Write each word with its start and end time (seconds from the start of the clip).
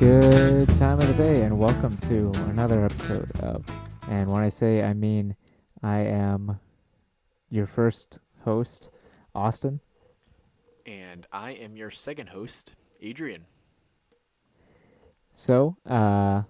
Good 0.00 0.74
time 0.76 0.98
of 0.98 1.08
the 1.08 1.12
day, 1.12 1.42
and 1.42 1.58
welcome 1.58 1.94
to 1.98 2.32
another 2.48 2.86
episode 2.86 3.30
of. 3.40 3.62
And 4.08 4.30
when 4.30 4.42
I 4.42 4.48
say 4.48 4.82
I 4.82 4.94
mean, 4.94 5.36
I 5.82 5.98
am 5.98 6.58
your 7.50 7.66
first 7.66 8.18
host, 8.42 8.88
Austin. 9.34 9.78
And 10.86 11.26
I 11.30 11.50
am 11.50 11.76
your 11.76 11.90
second 11.90 12.30
host, 12.30 12.72
Adrian. 13.02 13.44
So, 15.34 15.76
uh, 15.84 16.44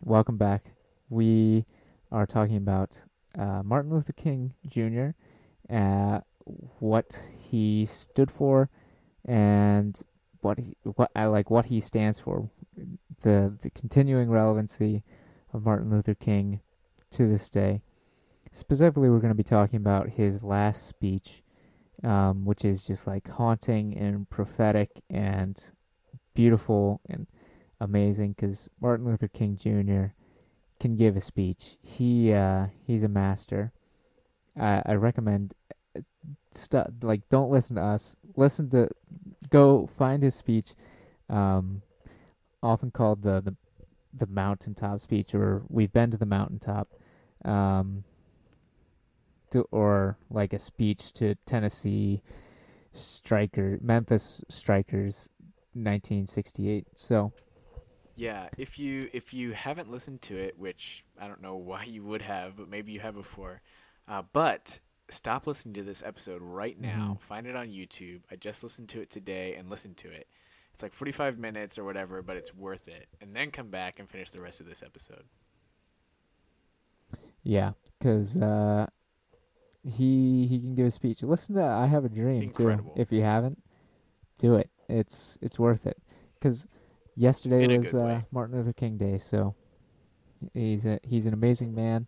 welcome 0.00 0.38
back. 0.38 0.70
We 1.10 1.66
are 2.10 2.24
talking 2.24 2.56
about 2.56 3.04
uh, 3.38 3.62
Martin 3.62 3.90
Luther 3.90 4.14
King 4.14 4.54
Jr., 4.66 5.08
uh, 5.70 6.20
what 6.78 7.28
he 7.36 7.84
stood 7.84 8.30
for, 8.30 8.70
and 9.26 10.02
what 10.40 10.58
he, 10.58 10.74
what 10.82 11.10
I 11.14 11.26
like 11.26 11.50
what 11.50 11.66
he 11.66 11.80
stands 11.80 12.18
for, 12.18 12.48
the 13.22 13.56
the 13.60 13.70
continuing 13.70 14.30
relevancy 14.30 15.02
of 15.52 15.64
Martin 15.64 15.90
Luther 15.90 16.14
King 16.14 16.60
to 17.10 17.28
this 17.28 17.50
day. 17.50 17.82
Specifically, 18.50 19.08
we're 19.08 19.18
going 19.18 19.32
to 19.32 19.34
be 19.34 19.42
talking 19.42 19.76
about 19.76 20.08
his 20.08 20.42
last 20.42 20.86
speech, 20.86 21.42
um, 22.02 22.44
which 22.44 22.64
is 22.64 22.86
just 22.86 23.06
like 23.06 23.28
haunting 23.28 23.96
and 23.96 24.28
prophetic 24.30 24.90
and 25.10 25.72
beautiful 26.34 27.00
and 27.08 27.26
amazing 27.80 28.32
because 28.32 28.68
Martin 28.80 29.06
Luther 29.06 29.28
King 29.28 29.56
Jr. 29.56 30.12
can 30.80 30.96
give 30.96 31.16
a 31.16 31.20
speech. 31.20 31.76
He 31.82 32.32
uh, 32.32 32.66
he's 32.86 33.04
a 33.04 33.08
master. 33.08 33.72
I, 34.58 34.82
I 34.86 34.94
recommend 34.94 35.54
uh, 35.96 36.00
stu- 36.50 36.84
like 37.02 37.28
don't 37.28 37.50
listen 37.50 37.76
to 37.76 37.82
us. 37.82 38.16
Listen 38.36 38.70
to 38.70 38.88
go 39.50 39.86
find 39.86 40.22
his 40.22 40.34
speech. 40.34 40.74
Um, 41.28 41.82
often 42.62 42.90
called 42.90 43.22
the, 43.22 43.40
the 43.40 43.56
the 44.14 44.26
mountaintop 44.26 45.00
speech, 45.00 45.34
or 45.34 45.62
we've 45.68 45.92
been 45.92 46.10
to 46.10 46.16
the 46.16 46.26
mountaintop, 46.26 46.88
um, 47.44 48.04
to, 49.50 49.62
or 49.70 50.16
like 50.30 50.52
a 50.52 50.58
speech 50.58 51.12
to 51.14 51.34
Tennessee 51.46 52.22
striker 52.92 53.78
Memphis 53.82 54.42
Strikers, 54.48 55.30
1968. 55.74 56.86
So 56.94 57.32
Yeah, 58.14 58.48
if 58.56 58.78
you 58.78 59.08
if 59.12 59.32
you 59.32 59.52
haven't 59.52 59.90
listened 59.90 60.22
to 60.22 60.36
it, 60.36 60.58
which 60.58 61.04
I 61.20 61.28
don't 61.28 61.40
know 61.42 61.56
why 61.70 61.84
you 61.84 62.02
would 62.04 62.22
have, 62.22 62.56
but 62.56 62.68
maybe 62.68 62.92
you 62.92 63.00
have 63.00 63.14
before, 63.14 63.62
uh, 64.08 64.22
but 64.32 64.80
stop 65.10 65.46
listening 65.46 65.74
to 65.74 65.82
this 65.82 66.02
episode 66.02 66.42
right 66.42 66.78
now. 66.78 67.18
Mhm. 67.18 67.20
Find 67.20 67.46
it 67.46 67.56
on 67.56 67.68
YouTube. 67.68 68.22
I 68.30 68.36
just 68.36 68.62
listened 68.62 68.88
to 68.90 69.00
it 69.00 69.10
today 69.10 69.54
and 69.54 69.70
listen 69.70 69.94
to 69.96 70.10
it. 70.10 70.28
It's 70.78 70.82
like 70.84 70.94
45 70.94 71.40
minutes 71.40 71.76
or 71.76 71.82
whatever, 71.82 72.22
but 72.22 72.36
it's 72.36 72.54
worth 72.54 72.86
it. 72.86 73.08
And 73.20 73.34
then 73.34 73.50
come 73.50 73.68
back 73.68 73.98
and 73.98 74.08
finish 74.08 74.30
the 74.30 74.40
rest 74.40 74.60
of 74.60 74.66
this 74.68 74.80
episode. 74.80 75.24
yeah, 77.42 77.72
because 77.98 78.36
uh, 78.36 78.86
he 79.82 80.46
he 80.46 80.60
can 80.60 80.76
give 80.76 80.86
a 80.86 80.92
speech. 80.92 81.20
Listen 81.24 81.56
to 81.56 81.64
"I 81.64 81.86
Have 81.86 82.04
a 82.04 82.08
Dream" 82.08 82.44
Incredible. 82.44 82.94
too. 82.94 83.00
If 83.00 83.10
you 83.10 83.22
haven't, 83.22 83.60
do 84.38 84.54
it. 84.54 84.70
It's 84.88 85.36
it's 85.42 85.58
worth 85.58 85.84
it. 85.84 86.00
Because 86.34 86.68
yesterday 87.16 87.64
In 87.64 87.76
was 87.78 87.92
uh. 87.92 88.20
Martin 88.30 88.56
Luther 88.56 88.72
King 88.72 88.96
Day, 88.98 89.18
so 89.18 89.56
he's 90.52 90.86
a 90.86 91.00
he's 91.02 91.26
an 91.26 91.34
amazing 91.34 91.74
man. 91.74 92.06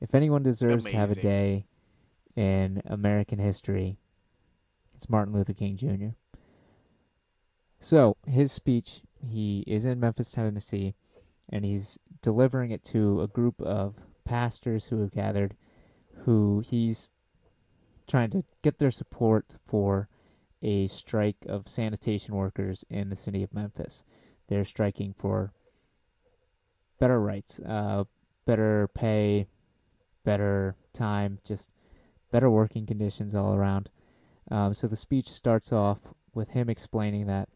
If 0.00 0.14
anyone 0.14 0.42
deserves 0.42 0.86
to 0.86 0.96
have 0.96 1.10
a 1.10 1.14
day 1.14 1.66
in 2.36 2.80
American 2.86 3.38
history, 3.38 3.98
it's 4.94 5.10
Martin 5.10 5.34
Luther 5.34 5.52
King 5.52 5.76
Jr. 5.76 6.14
So 7.80 8.16
his 8.26 8.50
speech, 8.50 9.02
he 9.20 9.64
is 9.66 9.86
in 9.86 10.00
Memphis, 10.00 10.32
Tennessee, 10.32 10.94
and 11.50 11.64
he's 11.64 11.98
delivering 12.22 12.72
it 12.72 12.82
to 12.84 13.22
a 13.22 13.28
group 13.28 13.62
of 13.62 13.94
pastors 14.24 14.86
who 14.86 15.00
have 15.00 15.12
gathered, 15.12 15.56
who 16.24 16.60
he's 16.60 17.10
trying 18.06 18.30
to 18.30 18.44
get 18.62 18.78
their 18.78 18.90
support 18.90 19.56
for 19.66 20.08
a 20.62 20.86
strike 20.88 21.36
of 21.46 21.68
sanitation 21.68 22.34
workers 22.34 22.84
in 22.90 23.08
the 23.08 23.16
city 23.16 23.42
of 23.42 23.54
Memphis. 23.54 24.04
They're 24.48 24.64
striking 24.64 25.14
for 25.16 25.52
better 26.98 27.20
rights, 27.20 27.60
uh, 27.60 28.04
better 28.44 28.88
pay, 28.88 29.46
better 30.24 30.74
time, 30.92 31.38
just 31.44 31.70
better 32.32 32.50
working 32.50 32.86
conditions 32.86 33.34
all 33.34 33.54
around. 33.54 33.88
Um, 34.50 34.74
so 34.74 34.88
the 34.88 34.96
speech 34.96 35.28
starts 35.28 35.72
off 35.72 36.00
with 36.34 36.48
him 36.48 36.68
explaining 36.68 37.26
that, 37.26 37.48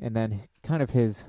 and 0.00 0.14
then 0.14 0.40
kind 0.62 0.82
of 0.82 0.90
his. 0.90 1.24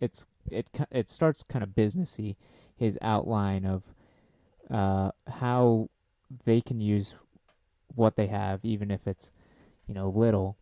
It's 0.00 0.26
it 0.50 0.68
it 0.90 1.08
starts 1.08 1.42
kind 1.42 1.62
of 1.62 1.70
businessy, 1.70 2.36
his 2.76 2.98
outline 3.02 3.64
of 3.64 3.82
uh, 4.70 5.10
how 5.26 5.88
they 6.44 6.60
can 6.60 6.80
use 6.80 7.14
what 7.94 8.16
they 8.16 8.26
have, 8.26 8.64
even 8.64 8.90
if 8.90 9.06
it's 9.06 9.32
you 9.86 9.94
know 9.94 10.08
little, 10.08 10.56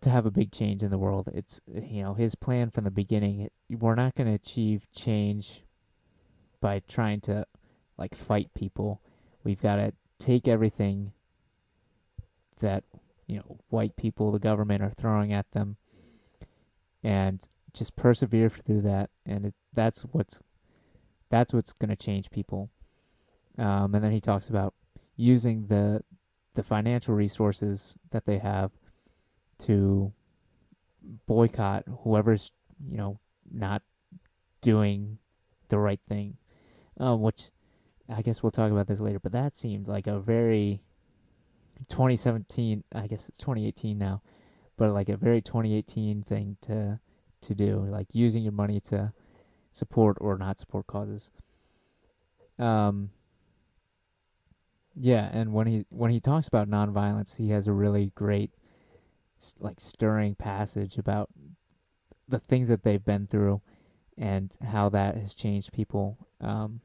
to 0.00 0.10
have 0.10 0.26
a 0.26 0.30
big 0.30 0.50
change 0.50 0.82
in 0.82 0.90
the 0.90 0.98
world. 0.98 1.28
It's 1.32 1.60
you 1.66 2.02
know 2.02 2.14
his 2.14 2.34
plan 2.34 2.70
from 2.70 2.84
the 2.84 2.90
beginning. 2.90 3.50
We're 3.70 3.94
not 3.94 4.14
going 4.14 4.28
to 4.28 4.34
achieve 4.34 4.86
change 4.92 5.62
by 6.60 6.80
trying 6.88 7.20
to 7.22 7.46
like 7.98 8.14
fight 8.14 8.50
people. 8.54 9.00
We've 9.44 9.60
got 9.60 9.76
to 9.76 9.92
take 10.18 10.48
everything 10.48 11.12
that 12.60 12.84
you 13.26 13.36
know 13.36 13.58
white 13.68 13.96
people, 13.96 14.32
the 14.32 14.38
government 14.38 14.82
are 14.82 14.90
throwing 14.90 15.32
at 15.32 15.50
them, 15.52 15.76
and 17.02 17.46
just 17.74 17.96
persevere 17.96 18.50
through 18.50 18.82
that. 18.82 19.10
And 19.26 19.46
it, 19.46 19.54
that's 19.72 20.02
what's 20.02 20.42
that's 21.30 21.54
what's 21.54 21.72
going 21.72 21.90
to 21.90 21.96
change 21.96 22.30
people. 22.30 22.70
Um, 23.58 23.94
and 23.94 24.04
then 24.04 24.12
he 24.12 24.20
talks 24.20 24.48
about 24.48 24.74
using 25.16 25.66
the 25.66 26.02
the 26.54 26.62
financial 26.62 27.14
resources 27.14 27.96
that 28.10 28.24
they 28.26 28.38
have 28.38 28.70
to 29.58 30.12
boycott 31.26 31.84
whoever's 32.02 32.52
you 32.90 32.96
know 32.96 33.18
not 33.50 33.82
doing 34.60 35.18
the 35.68 35.78
right 35.78 36.00
thing 36.08 36.36
um, 36.98 37.20
which 37.20 37.50
i 38.08 38.22
guess 38.22 38.42
we'll 38.42 38.50
talk 38.50 38.70
about 38.70 38.86
this 38.86 39.00
later 39.00 39.18
but 39.18 39.32
that 39.32 39.54
seemed 39.54 39.88
like 39.88 40.06
a 40.06 40.18
very 40.20 40.80
2017 41.88 42.84
i 42.94 43.06
guess 43.06 43.28
it's 43.28 43.38
2018 43.38 43.98
now 43.98 44.20
but 44.76 44.92
like 44.92 45.08
a 45.08 45.16
very 45.16 45.40
2018 45.40 46.22
thing 46.22 46.56
to 46.60 46.98
to 47.40 47.54
do 47.54 47.84
like 47.88 48.06
using 48.12 48.42
your 48.42 48.52
money 48.52 48.80
to 48.80 49.12
support 49.72 50.16
or 50.20 50.38
not 50.38 50.58
support 50.58 50.86
causes 50.86 51.30
um 52.58 53.10
yeah, 54.94 55.28
and 55.32 55.52
when 55.52 55.66
he 55.66 55.86
when 55.90 56.10
he 56.10 56.20
talks 56.20 56.48
about 56.48 56.68
nonviolence, 56.68 57.36
he 57.36 57.50
has 57.50 57.66
a 57.66 57.72
really 57.72 58.12
great, 58.14 58.50
like 59.58 59.80
stirring 59.80 60.34
passage 60.34 60.98
about 60.98 61.30
the 62.28 62.38
things 62.38 62.68
that 62.68 62.82
they've 62.82 63.04
been 63.04 63.26
through, 63.26 63.60
and 64.18 64.54
how 64.62 64.88
that 64.90 65.16
has 65.16 65.34
changed 65.34 65.72
people. 65.72 66.18
Um, 66.40 66.80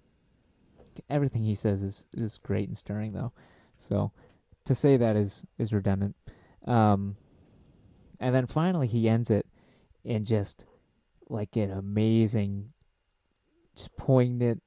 everything 1.10 1.44
he 1.44 1.56
says 1.56 1.84
is 1.84 2.06
is 2.14 2.38
great 2.38 2.68
and 2.70 2.78
stirring, 2.78 3.12
though. 3.12 3.34
So 3.76 4.12
to 4.68 4.76
say 4.76 4.98
that 4.98 5.16
is 5.16 5.44
is 5.58 5.74
redundant. 5.74 6.16
Um, 6.66 7.16
and 8.20 8.34
then 8.34 8.48
finally 8.48 8.88
he 8.88 9.10
ends 9.10 9.30
it 9.30 9.46
in 10.04 10.26
just 10.26 10.66
like 11.30 11.56
an 11.56 11.72
amazing, 11.72 12.72
just 13.76 13.96
poignant 13.98 14.62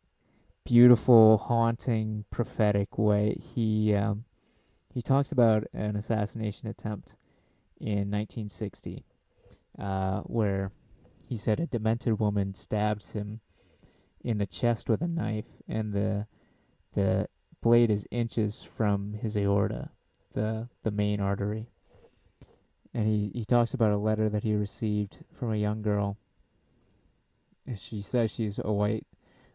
beautiful, 0.64 1.38
haunting, 1.38 2.24
prophetic 2.30 2.98
way. 2.98 3.36
He 3.40 3.94
um, 3.94 4.24
he 4.92 5.02
talks 5.02 5.32
about 5.32 5.64
an 5.72 5.96
assassination 5.96 6.68
attempt 6.68 7.16
in 7.80 8.10
1960, 8.10 9.04
uh, 9.78 10.20
where 10.22 10.70
he 11.28 11.36
said 11.36 11.60
a 11.60 11.66
demented 11.66 12.18
woman 12.18 12.54
stabs 12.54 13.12
him 13.12 13.40
in 14.22 14.38
the 14.38 14.46
chest 14.46 14.88
with 14.88 15.02
a 15.02 15.08
knife, 15.08 15.46
and 15.68 15.92
the 15.92 16.26
the 16.94 17.26
blade 17.62 17.90
is 17.90 18.08
inches 18.10 18.62
from 18.62 19.12
his 19.12 19.36
aorta, 19.36 19.90
the 20.32 20.68
the 20.82 20.90
main 20.90 21.20
artery. 21.20 21.68
And 22.94 23.06
he, 23.06 23.30
he 23.34 23.44
talks 23.44 23.74
about 23.74 23.92
a 23.92 23.98
letter 23.98 24.28
that 24.28 24.42
he 24.42 24.54
received 24.54 25.24
from 25.32 25.52
a 25.52 25.56
young 25.56 25.82
girl. 25.82 26.16
And 27.66 27.78
she 27.78 28.00
says 28.00 28.30
she's 28.30 28.58
a 28.58 28.72
white 28.72 29.06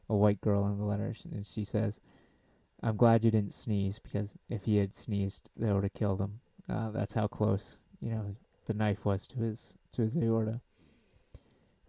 a 0.08 0.16
white 0.16 0.40
girl 0.40 0.68
in 0.68 0.78
the 0.78 0.86
letter, 0.86 1.14
and 1.32 1.46
she 1.46 1.64
says, 1.64 2.00
"I'm 2.84 2.96
glad 2.96 3.26
you 3.26 3.32
didn't 3.32 3.54
sneeze 3.54 3.98
because 3.98 4.38
if 4.50 4.64
he 4.64 4.78
had 4.78 4.94
sneezed, 4.94 5.50
that 5.58 5.74
would 5.74 5.84
have 5.84 5.94
killed 5.94 6.22
him. 6.22 6.40
Uh, 6.70 6.92
that's 6.92 7.14
how 7.14 7.28
close, 7.28 7.82
you 8.00 8.12
know, 8.12 8.36
the 8.68 8.74
knife 8.76 9.04
was 9.04 9.28
to 9.30 9.40
his 9.40 9.78
to 9.94 10.04
his 10.04 10.16
aorta." 10.16 10.62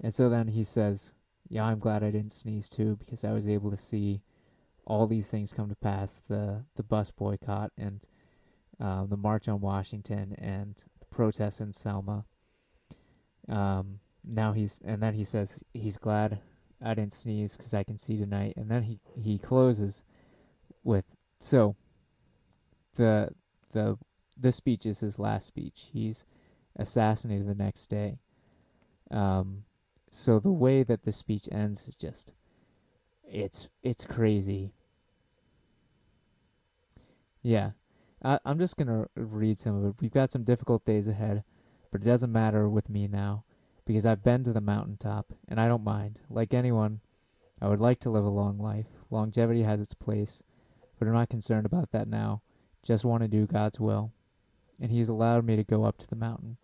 And 0.01 0.15
so 0.15 0.31
then 0.31 0.49
he 0.49 0.65
says, 0.65 1.12
"Yeah, 1.49 1.67
I'm 1.67 1.79
glad 1.79 2.03
I 2.03 2.11
didn't 2.11 2.33
sneeze 2.33 2.71
too 2.71 2.97
because 2.97 3.23
I 3.23 3.33
was 3.33 3.49
able 3.49 3.71
to 3.71 3.77
see 3.77 4.23
all 4.87 5.06
these 5.06 5.29
things 5.29 5.53
come 5.53 5.69
to 5.69 5.77
pass: 5.77 6.21
the 6.29 6.65
the 6.77 6.83
bus 6.83 7.11
boycott 7.11 7.73
and 7.77 8.05
um, 8.81 9.09
the 9.09 9.17
March 9.17 9.49
on 9.49 9.61
Washington 9.61 10.35
and 10.38 10.75
the 11.00 11.06
protests 11.06 11.61
in 11.61 11.73
Selma." 11.73 12.25
Um, 13.49 14.00
now 14.25 14.53
he's 14.53 14.81
and 14.85 15.03
then 15.03 15.15
he 15.15 15.25
says 15.25 15.62
he's 15.73 15.99
glad 15.99 16.41
I 16.83 16.94
didn't 16.94 17.12
sneeze 17.12 17.56
because 17.56 17.75
I 17.75 17.85
can 17.85 17.97
see 17.97 18.17
tonight. 18.17 18.55
And 18.56 18.71
then 18.71 18.83
he 18.83 19.00
he 19.15 19.38
closes 19.38 20.05
with 20.85 21.05
so 21.41 21.77
the 22.94 23.31
the 23.73 23.99
this 24.37 24.56
speech 24.56 24.87
is 24.87 25.00
his 25.00 25.19
last 25.19 25.47
speech. 25.47 25.88
He's 25.93 26.25
assassinated 26.77 27.47
the 27.47 27.55
next 27.55 27.87
day. 27.87 28.19
Um, 29.11 29.65
so 30.11 30.38
the 30.38 30.53
way 30.53 30.83
that 30.83 31.03
the 31.03 31.12
speech 31.12 31.49
ends 31.50 31.88
is 31.88 31.97
just 31.97 32.33
it's 33.25 33.69
it's 33.83 34.06
crazy. 34.06 34.73
Yeah. 37.47 37.71
I, 38.25 38.41
I'm 38.45 38.59
just 38.59 38.77
gonna 38.77 39.07
read 39.15 39.57
some 39.57 39.77
of 39.77 39.85
it. 39.85 40.01
We've 40.01 40.11
got 40.11 40.33
some 40.33 40.43
difficult 40.43 40.85
days 40.85 41.07
ahead, 41.07 41.45
but 41.93 42.03
it 42.03 42.05
doesn't 42.05 42.33
matter 42.33 42.69
with 42.69 42.91
me 42.91 43.07
now 43.07 43.45
because 43.85 44.05
I've 44.05 44.25
been 44.25 44.43
to 44.43 44.53
the 44.53 44.61
mountaintop 44.61 45.33
and 45.47 45.61
I 45.61 45.69
don't 45.69 45.85
mind. 45.85 46.21
Like 46.29 46.53
anyone, 46.53 46.99
I 47.63 47.69
would 47.69 47.79
like 47.79 48.01
to 48.01 48.11
live 48.11 48.25
a 48.25 48.29
long 48.29 48.59
life. 48.59 48.89
Longevity 49.11 49.63
has 49.63 49.79
its 49.79 49.95
place, 49.95 50.43
but 50.99 51.07
I'm 51.07 51.15
not 51.15 51.29
concerned 51.29 51.67
about 51.67 51.93
that 51.93 52.09
now. 52.09 52.43
Just 52.83 53.05
want 53.05 53.23
to 53.23 53.29
do 53.29 53.47
God's 53.47 53.79
will. 53.79 54.11
And 54.81 54.91
He's 54.91 55.09
allowed 55.09 55.45
me 55.45 55.55
to 55.55 55.63
go 55.63 55.85
up 55.85 55.99
to 55.99 56.09
the 56.09 56.17
mountain. 56.17 56.57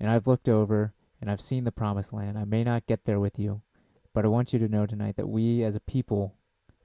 And 0.00 0.10
I've 0.10 0.26
looked 0.26 0.48
over 0.48 0.92
and 1.20 1.30
I've 1.30 1.40
seen 1.40 1.62
the 1.62 1.70
promised 1.70 2.12
land. 2.12 2.36
I 2.36 2.44
may 2.44 2.64
not 2.64 2.88
get 2.88 3.04
there 3.04 3.20
with 3.20 3.38
you, 3.38 3.62
but 4.12 4.24
I 4.24 4.28
want 4.28 4.52
you 4.52 4.58
to 4.58 4.68
know 4.68 4.84
tonight 4.84 5.14
that 5.14 5.28
we 5.28 5.62
as 5.62 5.76
a 5.76 5.80
people 5.80 6.34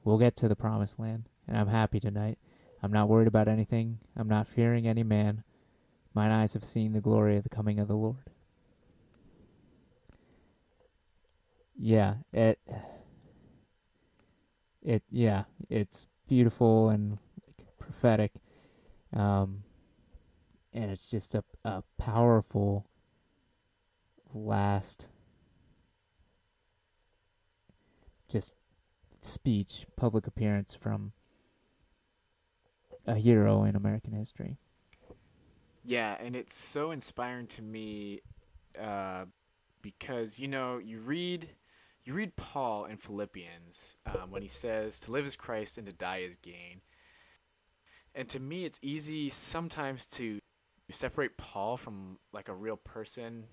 will 0.03 0.19
get 0.19 0.35
to 0.35 0.47
the 0.47 0.55
promised 0.55 0.99
land. 0.99 1.29
And 1.47 1.57
I'm 1.57 1.67
happy 1.67 1.99
tonight. 1.99 2.37
I'm 2.81 2.91
not 2.91 3.09
worried 3.09 3.27
about 3.27 3.47
anything. 3.47 3.99
I'm 4.15 4.27
not 4.27 4.47
fearing 4.47 4.87
any 4.87 5.03
man. 5.03 5.43
Mine 6.13 6.31
eyes 6.31 6.53
have 6.53 6.63
seen 6.63 6.93
the 6.93 7.01
glory 7.01 7.37
of 7.37 7.43
the 7.43 7.49
coming 7.49 7.79
of 7.79 7.87
the 7.87 7.95
Lord. 7.95 8.29
Yeah, 11.77 12.15
it 12.31 12.59
it 14.81 15.03
yeah, 15.11 15.43
it's 15.69 16.07
beautiful 16.27 16.89
and 16.89 17.17
prophetic. 17.79 18.31
Um 19.13 19.63
and 20.73 20.89
it's 20.89 21.09
just 21.09 21.35
a 21.35 21.43
a 21.63 21.83
powerful 21.97 22.85
last 24.33 25.09
just 28.29 28.53
speech, 29.21 29.85
public 29.95 30.27
appearance 30.27 30.75
from 30.75 31.11
a 33.07 33.15
hero 33.15 33.63
in 33.63 33.75
American 33.75 34.13
history. 34.13 34.57
Yeah, 35.83 36.15
and 36.19 36.35
it's 36.35 36.57
so 36.57 36.91
inspiring 36.91 37.47
to 37.47 37.61
me 37.61 38.21
uh, 38.81 39.25
because 39.81 40.39
you 40.39 40.47
know 40.47 40.79
you 40.79 40.99
read 40.99 41.49
you 42.03 42.13
read 42.13 42.35
Paul 42.35 42.85
in 42.85 42.97
Philippians 42.97 43.97
um, 44.05 44.31
when 44.31 44.41
he 44.41 44.47
says 44.47 44.99
to 45.01 45.11
live 45.11 45.25
is 45.25 45.35
Christ 45.35 45.77
and 45.77 45.87
to 45.87 45.93
die 45.93 46.19
is 46.19 46.35
gain. 46.37 46.81
And 48.13 48.29
to 48.29 48.39
me, 48.39 48.65
it's 48.65 48.79
easy 48.81 49.29
sometimes 49.29 50.05
to 50.07 50.39
separate 50.89 51.37
Paul 51.37 51.77
from 51.77 52.19
like 52.31 52.47
a 52.47 52.53
real 52.53 52.77
person. 52.77 53.45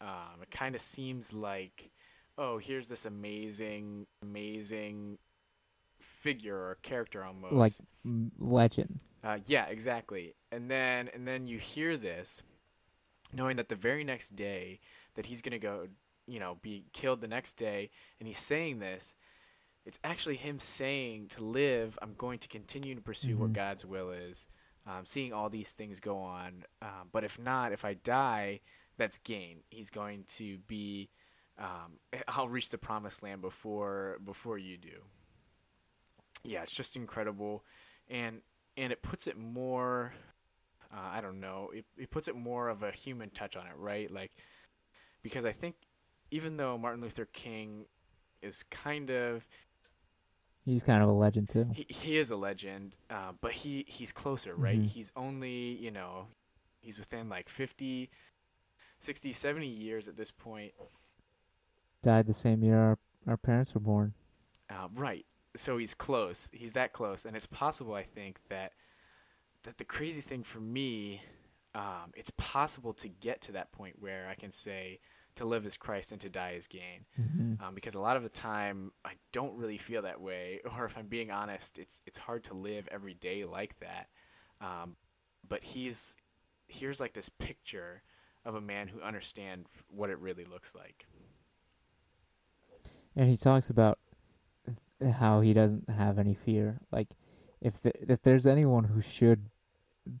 Um, 0.00 0.42
it 0.42 0.50
kind 0.50 0.74
of 0.74 0.80
seems 0.80 1.32
like, 1.32 1.90
oh, 2.38 2.58
here's 2.58 2.88
this 2.88 3.04
amazing, 3.04 4.06
amazing 4.22 5.18
figure 6.20 6.56
or 6.56 6.78
character 6.82 7.24
almost, 7.24 7.54
like 7.54 7.72
legend. 8.38 9.00
Uh, 9.22 9.38
yeah, 9.46 9.66
exactly. 9.66 10.34
And 10.52 10.70
then 10.70 11.10
and 11.12 11.26
then 11.26 11.46
you 11.46 11.58
hear 11.58 11.96
this, 11.96 12.42
knowing 13.32 13.56
that 13.56 13.68
the 13.68 13.74
very 13.74 14.04
next 14.04 14.36
day 14.36 14.80
that 15.14 15.26
he's 15.26 15.42
gonna 15.42 15.58
go 15.58 15.88
you 16.30 16.38
know, 16.38 16.58
be 16.62 16.84
killed 16.92 17.20
the 17.20 17.28
next 17.28 17.54
day, 17.54 17.90
and 18.18 18.26
he's 18.26 18.38
saying 18.38 18.78
this, 18.78 19.14
it's 19.84 19.98
actually 20.04 20.36
him 20.36 20.60
saying 20.60 21.28
to 21.28 21.44
live, 21.44 21.98
I'm 22.00 22.14
going 22.16 22.38
to 22.40 22.48
continue 22.48 22.94
to 22.94 23.00
pursue 23.00 23.30
mm-hmm. 23.30 23.40
what 23.40 23.52
God's 23.52 23.84
will 23.84 24.12
is. 24.12 24.46
Um, 24.86 25.04
seeing 25.04 25.32
all 25.32 25.50
these 25.50 25.72
things 25.72 26.00
go 26.00 26.18
on, 26.18 26.64
um, 26.80 27.08
but 27.12 27.24
if 27.24 27.38
not, 27.38 27.72
if 27.72 27.84
I 27.84 27.94
die, 27.94 28.60
that's 28.96 29.18
gain. 29.18 29.58
He's 29.68 29.90
going 29.90 30.24
to 30.36 30.58
be, 30.66 31.10
um, 31.58 31.98
I'll 32.28 32.48
reach 32.48 32.70
the 32.70 32.78
promised 32.78 33.22
land 33.22 33.42
before 33.42 34.18
before 34.24 34.56
you 34.56 34.78
do. 34.78 35.02
Yeah, 36.44 36.62
it's 36.62 36.72
just 36.72 36.96
incredible, 36.96 37.64
and 38.08 38.40
and 38.76 38.92
it 38.92 39.02
puts 39.02 39.26
it 39.26 39.38
more. 39.38 40.12
Uh, 40.92 41.08
I 41.12 41.20
don't 41.20 41.40
know. 41.40 41.70
It 41.74 41.84
it 41.96 42.10
puts 42.10 42.28
it 42.28 42.36
more 42.36 42.68
of 42.68 42.82
a 42.82 42.90
human 42.90 43.30
touch 43.30 43.56
on 43.56 43.66
it, 43.66 43.74
right? 43.76 44.10
Like, 44.10 44.32
because 45.22 45.44
I 45.44 45.52
think 45.52 45.76
even 46.30 46.56
though 46.56 46.78
Martin 46.78 47.00
Luther 47.00 47.26
King 47.26 47.86
is 48.42 48.62
kind 48.70 49.10
of 49.10 49.46
he's 50.64 50.82
kind 50.82 51.02
of 51.02 51.08
a 51.08 51.12
legend 51.12 51.48
too. 51.48 51.68
He, 51.72 51.86
he 51.88 52.16
is 52.16 52.30
a 52.30 52.36
legend, 52.36 52.96
uh, 53.10 53.32
but 53.40 53.52
he 53.52 53.84
he's 53.88 54.12
closer, 54.12 54.54
right? 54.54 54.78
Mm-hmm. 54.78 54.86
He's 54.86 55.12
only 55.16 55.76
you 55.80 55.90
know 55.90 56.26
he's 56.80 56.98
within 56.98 57.28
like 57.28 57.48
50, 57.48 58.10
60, 58.98 59.32
70 59.32 59.66
years 59.66 60.08
at 60.08 60.16
this 60.16 60.30
point. 60.30 60.72
Died 62.02 62.26
the 62.26 62.32
same 62.32 62.62
year 62.62 62.78
our 62.78 62.98
our 63.26 63.36
parents 63.36 63.74
were 63.74 63.80
born. 63.80 64.14
Uh, 64.70 64.88
right. 64.94 65.26
So 65.56 65.78
he's 65.78 65.94
close. 65.94 66.50
He's 66.52 66.72
that 66.72 66.92
close, 66.92 67.24
and 67.24 67.36
it's 67.36 67.46
possible. 67.46 67.94
I 67.94 68.04
think 68.04 68.40
that 68.48 68.72
that 69.64 69.78
the 69.78 69.84
crazy 69.84 70.20
thing 70.20 70.42
for 70.42 70.60
me, 70.60 71.22
um, 71.74 72.12
it's 72.14 72.30
possible 72.36 72.92
to 72.94 73.08
get 73.08 73.42
to 73.42 73.52
that 73.52 73.72
point 73.72 73.96
where 73.98 74.26
I 74.28 74.34
can 74.34 74.52
say 74.52 75.00
to 75.36 75.44
live 75.44 75.66
as 75.66 75.76
Christ 75.76 76.12
and 76.12 76.20
to 76.20 76.28
die 76.28 76.54
as 76.56 76.66
gain. 76.66 77.04
Mm-hmm. 77.20 77.64
Um, 77.64 77.74
because 77.74 77.94
a 77.94 78.00
lot 78.00 78.16
of 78.16 78.22
the 78.22 78.28
time 78.28 78.92
I 79.04 79.12
don't 79.32 79.56
really 79.56 79.78
feel 79.78 80.02
that 80.02 80.20
way, 80.20 80.60
or 80.78 80.84
if 80.84 80.96
I'm 80.96 81.06
being 81.06 81.30
honest, 81.30 81.78
it's 81.78 82.00
it's 82.06 82.18
hard 82.18 82.44
to 82.44 82.54
live 82.54 82.88
every 82.90 83.14
day 83.14 83.44
like 83.44 83.78
that. 83.80 84.08
Um, 84.60 84.96
but 85.48 85.64
he's 85.64 86.16
here's 86.68 87.00
like 87.00 87.14
this 87.14 87.28
picture 87.28 88.02
of 88.44 88.54
a 88.54 88.60
man 88.60 88.88
who 88.88 89.00
understands 89.00 89.68
what 89.88 90.10
it 90.10 90.18
really 90.18 90.44
looks 90.44 90.74
like. 90.74 91.06
And 93.16 93.28
he 93.28 93.36
talks 93.36 93.70
about 93.70 93.98
how 95.02 95.40
he 95.40 95.52
doesn't 95.52 95.88
have 95.88 96.18
any 96.18 96.34
fear. 96.34 96.80
Like 96.90 97.08
if 97.60 97.80
the, 97.80 97.92
if 98.10 98.22
there's 98.22 98.46
anyone 98.46 98.84
who 98.84 99.00
should 99.00 99.50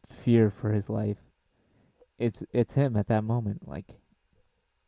fear 0.08 0.50
for 0.50 0.72
his 0.72 0.88
life, 0.88 1.18
it's 2.18 2.44
it's 2.52 2.74
him 2.74 2.96
at 2.96 3.08
that 3.08 3.24
moment. 3.24 3.66
Like 3.66 3.86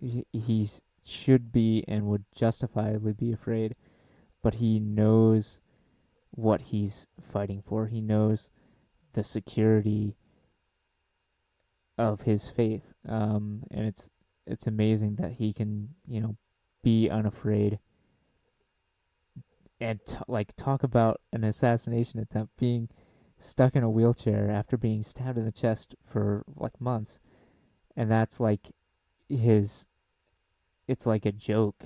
he 0.01 0.69
should 1.05 1.53
be 1.53 1.85
and 1.89 2.07
would 2.07 2.25
justifiably 2.35 3.13
be 3.13 3.33
afraid, 3.33 3.75
but 4.43 4.55
he 4.55 4.81
knows 4.81 5.61
what 6.33 6.61
he's 6.61 7.07
fighting 7.21 7.63
for. 7.63 7.87
He 7.87 8.01
knows 8.01 8.51
the 9.13 9.23
security 9.23 10.17
of 11.99 12.23
his 12.23 12.49
faith, 12.49 12.93
um, 13.09 13.63
and 13.71 13.87
it's 13.87 14.11
it's 14.47 14.67
amazing 14.67 15.17
that 15.17 15.33
he 15.33 15.53
can 15.53 15.89
you 16.07 16.21
know 16.21 16.37
be 16.83 17.09
unafraid 17.09 17.79
and 19.83 19.99
t- 20.07 20.17
like 20.29 20.55
talk 20.57 20.83
about 20.83 21.21
an 21.33 21.45
assassination 21.45 22.21
attempt 22.21 22.57
being 22.57 22.89
stuck 23.39 23.75
in 23.77 23.83
a 23.83 23.91
wheelchair 23.91 24.51
after 24.51 24.77
being 24.77 25.03
stabbed 25.03 25.39
in 25.39 25.45
the 25.45 25.53
chest 25.53 25.95
for 26.05 26.45
like 26.57 26.81
months 26.81 27.21
and 27.97 28.11
that's 28.11 28.41
like 28.41 28.71
his 29.29 29.87
it's 30.89 31.07
like 31.07 31.27
a 31.27 31.33
joke. 31.33 31.85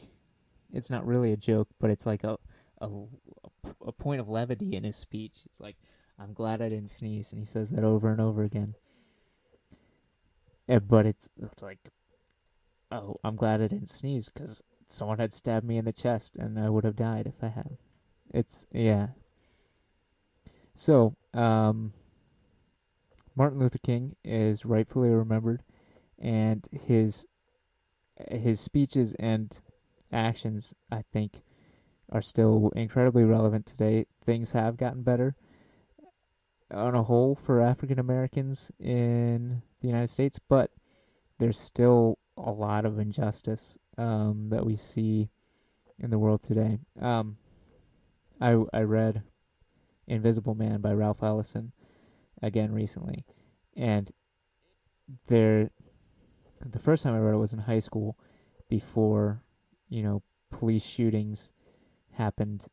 It's 0.73 0.91
not 0.91 1.07
really 1.07 1.33
a 1.33 1.37
joke, 1.37 1.69
but 1.79 1.91
it's 1.91 2.07
like 2.07 2.25
a 2.25 2.39
a, 2.81 2.89
a 3.87 3.93
point 3.93 4.21
of 4.21 4.29
levity 4.29 4.77
in 4.77 4.85
his 4.85 4.97
speech. 4.97 5.43
It's 5.45 5.61
like, 5.61 5.77
"I'm 6.19 6.33
glad 6.33 6.61
I 6.61 6.69
didn't 6.69 6.91
sneeze," 6.91 7.33
and 7.33 7.39
he 7.39 7.45
says 7.45 7.71
that 7.71 7.85
over 7.85 8.11
and 8.11 8.21
over 8.21 8.43
again. 8.43 8.75
And, 10.69 10.87
but 10.87 11.07
it's 11.07 11.31
it's 11.41 11.63
like, 11.63 11.79
"Oh, 12.91 13.17
I'm 13.25 13.37
glad 13.37 13.61
I 13.61 13.69
didn't 13.69 13.91
sneeze 13.91 14.29
because 14.29 14.63
someone 14.89 15.19
had 15.19 15.33
stabbed 15.33 15.67
me 15.67 15.79
in 15.79 15.85
the 15.85 15.93
chest, 15.93 16.37
and 16.37 16.59
I 16.59 16.69
would 16.69 16.85
have 16.85 16.97
died 16.97 17.27
if 17.27 17.43
I 17.43 17.49
had." 17.49 17.79
It's 18.33 18.67
yeah. 18.73 19.09
So, 20.75 21.15
um, 21.33 21.93
Martin 23.35 23.59
Luther 23.59 23.79
King 23.79 24.15
is 24.25 24.65
rightfully 24.65 25.09
remembered, 25.11 25.63
and 26.19 26.67
his 26.73 27.27
his 28.31 28.61
speeches 28.61 29.15
and 29.15 29.61
actions, 30.13 30.75
I 30.91 31.03
think, 31.13 31.43
are 32.11 32.23
still 32.23 32.73
incredibly 32.77 33.25
relevant 33.25 33.67
today. 33.67 34.07
Things 34.25 34.53
have 34.53 34.77
gotten 34.77 35.03
better 35.03 35.35
on 36.71 36.95
a 36.95 37.03
whole 37.03 37.35
for 37.35 37.61
African 37.61 37.99
Americans 37.99 38.73
in 38.81 39.63
the 39.81 39.89
United 39.89 40.09
States, 40.09 40.39
but 40.49 40.71
there's 41.39 41.59
still 41.59 42.19
a 42.37 42.51
lot 42.51 42.85
of 42.85 42.99
injustice 42.99 43.79
um, 43.99 44.49
that 44.51 44.65
we 44.65 44.77
see 44.77 45.29
in 45.99 46.11
the 46.11 46.19
world 46.19 46.43
today. 46.43 46.79
Um, 47.01 47.37
I 48.41 48.63
I 48.73 48.83
read 48.83 49.23
Invisible 50.07 50.55
Man 50.55 50.81
by 50.81 50.93
Ralph 50.93 51.23
Ellison 51.23 51.73
again 52.43 52.73
recently, 52.73 53.25
and 53.77 54.11
there 55.27 55.71
the 56.65 56.79
first 56.79 57.03
time 57.03 57.15
I 57.15 57.19
read 57.19 57.35
it 57.35 57.39
was 57.39 57.53
in 57.53 57.61
high 57.61 57.79
school, 57.79 58.19
before 58.69 59.43
you 59.89 60.03
know 60.03 60.23
police 60.51 60.85
shootings 60.85 61.53
happened 62.13 62.67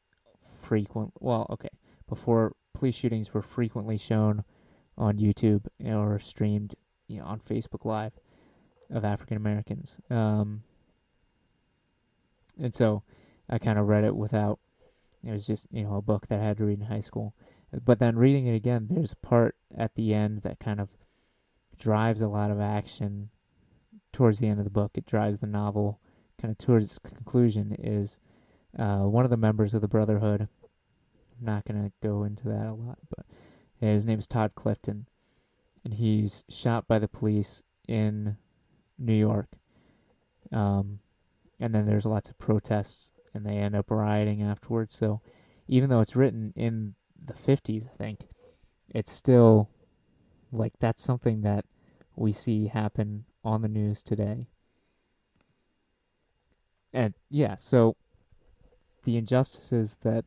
frequent. 0.62 1.14
Well, 1.20 1.48
okay, 1.50 1.70
before 2.08 2.56
police 2.74 2.96
shootings 2.96 3.34
were 3.34 3.42
frequently 3.42 3.98
shown 3.98 4.44
on 4.98 5.18
YouTube 5.18 5.66
or 5.84 6.20
streamed, 6.20 6.76
you 7.08 7.20
know, 7.20 7.26
on 7.26 7.40
Facebook 7.40 7.86
Live 7.86 8.14
of 8.90 9.04
African 9.04 9.38
Americans. 9.38 10.00
Um, 10.10 10.64
and 12.60 12.74
so 12.74 13.04
I 13.50 13.58
kind 13.58 13.80
of 13.80 13.88
read 13.88 14.04
it 14.04 14.16
without. 14.16 14.60
It 15.24 15.32
was 15.32 15.48
just 15.48 15.68
you 15.72 15.84
know 15.84 15.96
a 15.96 16.02
book 16.02 16.28
that 16.28 16.40
I 16.40 16.44
had 16.44 16.58
to 16.58 16.66
read 16.66 16.80
in 16.80 16.86
high 16.86 17.00
school. 17.00 17.34
But 17.86 18.00
then 18.00 18.18
reading 18.18 18.46
it 18.46 18.56
again, 18.56 18.88
there's 18.90 19.14
a 19.14 19.28
part 19.28 19.56
at 19.76 19.96
the 19.96 20.14
end 20.14 20.42
that 20.44 20.60
kind 20.60 20.80
of 20.80 20.90
drives 21.78 22.22
a 22.22 22.28
lot 22.28 22.52
of 22.52 22.60
action 22.60 23.30
towards 24.12 24.40
the 24.40 24.48
end 24.48 24.60
of 24.60 24.66
the 24.66 24.70
book. 24.70 24.92
It 24.94 25.06
drives 25.06 25.40
the 25.40 25.48
novel 25.48 26.00
kind 26.40 26.52
of 26.52 26.58
towards 26.58 26.86
its 26.86 27.00
conclusion. 27.00 27.76
Is 27.80 28.20
uh, 28.78 29.00
one 29.00 29.24
of 29.24 29.32
the 29.32 29.38
members 29.38 29.74
of 29.74 29.82
the 29.82 29.88
Brotherhood. 29.88 30.42
I'm 30.42 31.46
not 31.46 31.66
gonna 31.66 31.92
go 32.02 32.24
into 32.24 32.48
that 32.50 32.68
a 32.68 32.74
lot, 32.74 33.00
but 33.10 33.26
his 33.80 34.06
name 34.06 34.20
is 34.20 34.28
Todd 34.28 34.52
Clifton, 34.56 35.08
and 35.84 35.94
he's 35.94 36.44
shot 36.50 36.88
by 36.88 37.00
the 37.00 37.08
police 37.08 37.64
in 37.88 38.38
New 38.98 39.14
York. 39.14 39.50
Um, 40.52 41.00
and 41.60 41.74
then 41.74 41.86
there's 41.86 42.06
lots 42.06 42.30
of 42.30 42.38
protests, 42.38 43.12
and 43.34 43.46
they 43.46 43.58
end 43.58 43.76
up 43.76 43.90
rioting 43.90 44.42
afterwards. 44.42 44.96
So 44.96 45.22
even 45.68 45.90
though 45.90 46.00
it's 46.00 46.16
written 46.16 46.54
in 46.56 46.96
the 47.24 47.34
50s, 47.34 47.88
I 47.88 47.96
think, 47.98 48.28
it's 48.90 49.12
still 49.12 49.70
like 50.52 50.74
that's 50.80 51.04
something 51.04 51.42
that 51.42 51.66
we 52.16 52.32
see 52.32 52.68
happen 52.68 53.26
on 53.44 53.62
the 53.62 53.68
news 53.68 54.04
today. 54.04 54.48
And 56.94 57.14
yeah, 57.30 57.56
so 57.56 57.96
the 59.04 59.18
injustices 59.18 59.98
that 60.02 60.26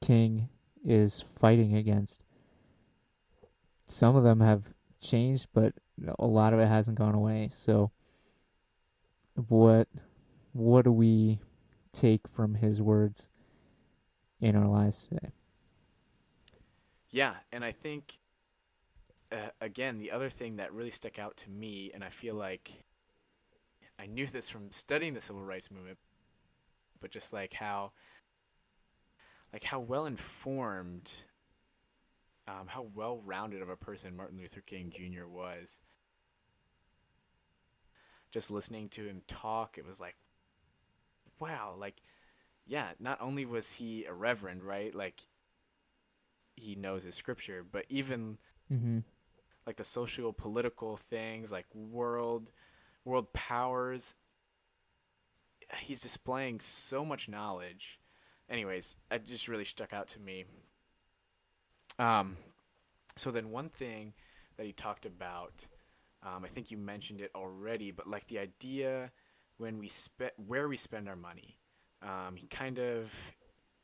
King 0.00 0.48
is 0.84 1.20
fighting 1.20 1.74
against, 1.74 2.22
some 3.86 4.16
of 4.16 4.24
them 4.24 4.40
have 4.40 4.72
changed, 5.00 5.48
but 5.52 5.74
a 6.18 6.26
lot 6.26 6.52
of 6.52 6.60
it 6.60 6.68
hasn't 6.68 6.98
gone 6.98 7.14
away. 7.14 7.48
So 7.50 7.90
what 9.48 9.88
what 10.52 10.84
do 10.84 10.92
we 10.92 11.38
take 11.96 12.28
from 12.28 12.54
his 12.54 12.80
words 12.82 13.28
in 14.40 14.56
our 14.56 14.66
lives 14.66 15.06
today? 15.06 15.32
Yeah, 17.10 17.34
and 17.52 17.64
I 17.64 17.72
think 17.72 18.18
uh, 19.32 19.50
again 19.60 19.98
the 19.98 20.10
other 20.10 20.30
thing 20.30 20.56
that 20.56 20.72
really 20.72 20.90
stuck 20.90 21.18
out 21.18 21.36
to 21.38 21.50
me, 21.50 21.90
and 21.94 22.04
I 22.04 22.10
feel 22.10 22.34
like 22.34 22.70
I 23.98 24.06
knew 24.06 24.26
this 24.26 24.48
from 24.48 24.70
studying 24.70 25.14
the 25.14 25.20
civil 25.20 25.42
rights 25.42 25.70
movement, 25.70 25.98
but 27.00 27.10
just 27.10 27.32
like 27.32 27.54
how 27.54 27.92
like 29.52 29.64
how 29.64 29.80
well 29.80 30.06
informed 30.06 31.12
um, 32.48 32.66
how 32.68 32.86
well 32.94 33.20
rounded 33.24 33.62
of 33.62 33.68
a 33.68 33.76
person 33.76 34.16
Martin 34.16 34.38
Luther 34.38 34.60
King 34.60 34.92
Jr. 34.94 35.26
was. 35.26 35.80
Just 38.30 38.50
listening 38.50 38.88
to 38.90 39.06
him 39.06 39.22
talk, 39.26 39.78
it 39.78 39.86
was 39.86 40.00
like, 40.00 40.16
wow, 41.38 41.74
like, 41.78 41.96
yeah, 42.66 42.90
not 42.98 43.20
only 43.20 43.44
was 43.44 43.74
he 43.74 44.04
a 44.04 44.12
reverend, 44.12 44.62
right? 44.62 44.94
Like, 44.94 45.22
he 46.56 46.74
knows 46.74 47.04
his 47.04 47.14
scripture, 47.14 47.64
but 47.70 47.84
even 47.88 48.38
mm-hmm. 48.72 49.00
like 49.66 49.76
the 49.76 49.84
social 49.84 50.32
political 50.32 50.96
things, 50.96 51.52
like 51.52 51.66
world 51.74 52.50
world 53.04 53.32
powers, 53.32 54.14
he's 55.80 56.00
displaying 56.00 56.60
so 56.60 57.04
much 57.04 57.28
knowledge. 57.28 58.00
Anyways, 58.48 58.96
it 59.10 59.26
just 59.26 59.48
really 59.48 59.64
stuck 59.64 59.92
out 59.92 60.08
to 60.08 60.20
me. 60.20 60.44
Um, 61.98 62.36
so 63.16 63.30
then 63.30 63.50
one 63.50 63.68
thing 63.68 64.14
that 64.56 64.66
he 64.66 64.72
talked 64.72 65.06
about, 65.06 65.66
um, 66.22 66.44
I 66.44 66.48
think 66.48 66.70
you 66.70 66.76
mentioned 66.76 67.20
it 67.20 67.30
already, 67.34 67.90
but 67.90 68.08
like 68.08 68.26
the 68.26 68.38
idea 68.38 69.12
when 69.58 69.78
we 69.78 69.88
spend 69.88 70.32
where 70.36 70.68
we 70.68 70.76
spend 70.76 71.08
our 71.08 71.16
money, 71.16 71.58
um, 72.02 72.36
he 72.36 72.46
kind 72.46 72.78
of 72.78 73.34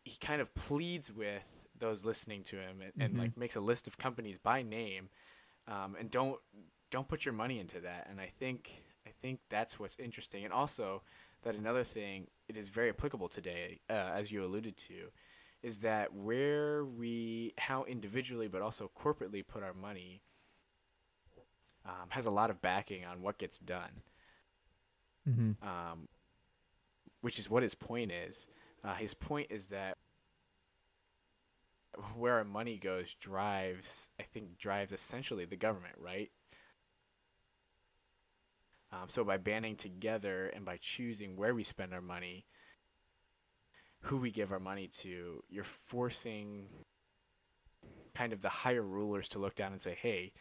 he 0.05 0.17
kind 0.21 0.41
of 0.41 0.55
pleads 0.55 1.13
with 1.13 1.69
those 1.79 2.05
listening 2.05 2.45
to 2.45 2.57
him 2.57 2.81
and, 2.83 2.93
and 2.99 3.15
Mhm. 3.15 3.19
like 3.19 3.37
makes 3.37 3.57
a 3.57 3.61
list 3.61 3.87
of 3.87 3.99
companies 3.99 4.39
by 4.39 4.63
name, 4.63 5.09
um, 5.67 5.97
and 5.99 6.11
don't 6.11 6.41
don't 6.91 7.09
put 7.09 7.25
your 7.25 7.35
money 7.35 7.59
into 7.59 7.81
that. 7.81 8.07
And 8.11 8.21
I 8.21 8.27
think 8.39 8.83
I 9.07 9.11
think 9.21 9.41
that's 9.49 9.79
what's 9.79 9.99
interesting, 9.99 10.45
and 10.45 10.53
also 10.53 11.03
that 11.43 11.55
another 11.55 11.85
thing 11.85 12.29
it 12.49 12.57
is 12.57 12.69
very 12.69 12.89
applicable 12.91 13.29
today, 13.29 13.81
uh, 13.91 13.93
as 14.15 14.31
you 14.31 14.45
alluded 14.45 14.77
to, 14.77 15.11
is 15.63 15.79
that 15.79 16.13
where 16.15 16.85
we 16.85 17.55
how 17.59 17.85
individually 17.85 18.49
but 18.49 18.63
also 18.63 18.91
corporately 18.97 19.47
put 19.47 19.63
our 19.63 19.75
money 19.75 20.23
um, 21.85 22.09
has 22.11 22.27
a 22.27 22.31
lot 22.31 22.51
of 22.51 22.61
backing 22.63 23.05
on 23.05 23.23
what 23.23 23.39
gets 23.39 23.59
done 23.59 24.03
Mm-hmm. 25.29 25.67
um, 25.67 26.09
which 27.21 27.39
is 27.39 27.49
what 27.49 27.63
his 27.63 27.75
point 27.75 28.11
is. 28.11 28.47
Uh, 28.83 28.95
his 28.95 29.15
point 29.15 29.47
is 29.51 29.67
that 29.67 29.97
where 32.17 32.35
our 32.35 32.45
money 32.45 32.79
goes 32.79 33.15
drives, 33.21 34.11
I 34.19 34.25
think, 34.25 34.59
drives 34.59 34.93
essentially 34.93 35.45
the 35.45 35.57
government, 35.57 35.95
right? 35.99 36.31
Um, 38.93 39.09
so 39.09 39.25
by 39.25 39.37
banding 39.37 39.77
together 39.77 40.49
and 40.49 40.65
by 40.65 40.79
choosing 40.79 41.37
where 41.37 41.55
we 41.55 41.63
spend 41.63 41.95
our 41.95 42.01
money, 42.01 42.47
who 44.01 44.17
we 44.17 44.31
give 44.31 44.51
our 44.53 44.59
money 44.59 44.89
to, 45.01 45.45
you're 45.49 45.65
forcing 45.65 46.67
kind 48.15 48.33
of 48.33 48.43
the 48.43 48.49
higher 48.49 48.83
rulers 48.83 49.29
to 49.31 49.39
look 49.39 49.55
down 49.55 49.73
and 49.73 49.81
say, 49.81 49.97
"Hey, 50.01 50.33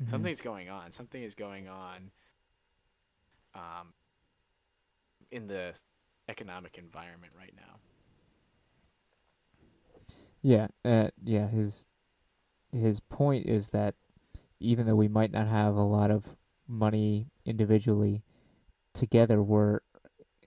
Mm-hmm. 0.00 0.10
something's 0.10 0.40
going 0.40 0.68
on. 0.68 0.90
Something 0.90 1.22
is 1.22 1.34
going 1.34 1.68
on 1.68 2.10
um, 3.54 3.92
in 5.30 5.46
the 5.46 5.74
economic 6.28 6.78
environment 6.78 7.32
right 7.36 7.54
now. 7.56 7.78
Yeah, 10.42 10.68
uh, 10.84 11.08
yeah. 11.24 11.48
His 11.48 11.86
his 12.72 13.00
point 13.00 13.46
is 13.46 13.68
that 13.68 13.94
even 14.60 14.86
though 14.86 14.96
we 14.96 15.08
might 15.08 15.30
not 15.32 15.46
have 15.46 15.76
a 15.76 15.82
lot 15.82 16.10
of 16.10 16.36
money 16.66 17.28
individually, 17.44 18.22
together 18.94 19.42
we're, 19.42 19.80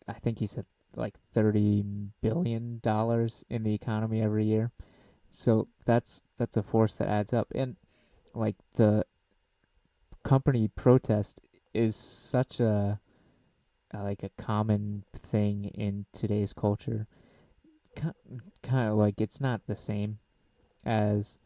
I 0.07 0.13
think 0.13 0.39
he 0.39 0.45
said 0.45 0.65
like 0.95 1.15
thirty 1.33 1.83
billion 2.21 2.79
dollars 2.83 3.45
in 3.49 3.63
the 3.63 3.73
economy 3.73 4.21
every 4.21 4.45
year. 4.45 4.71
So 5.29 5.67
that's 5.85 6.21
that's 6.37 6.57
a 6.57 6.63
force 6.63 6.95
that 6.95 7.07
adds 7.07 7.33
up, 7.33 7.47
and 7.55 7.75
like 8.33 8.55
the 8.75 9.05
company 10.23 10.67
protest 10.67 11.39
is 11.75 11.95
such 11.95 12.59
a, 12.59 12.99
a 13.91 14.03
like 14.03 14.23
a 14.23 14.29
common 14.41 15.03
thing 15.13 15.65
in 15.65 16.05
today's 16.13 16.53
culture 16.53 17.07
kind 17.95 18.89
of 18.89 18.97
like 18.97 19.21
it's 19.21 19.39
not 19.39 19.61
the 19.67 19.75
same 19.75 20.19
as 20.83 21.37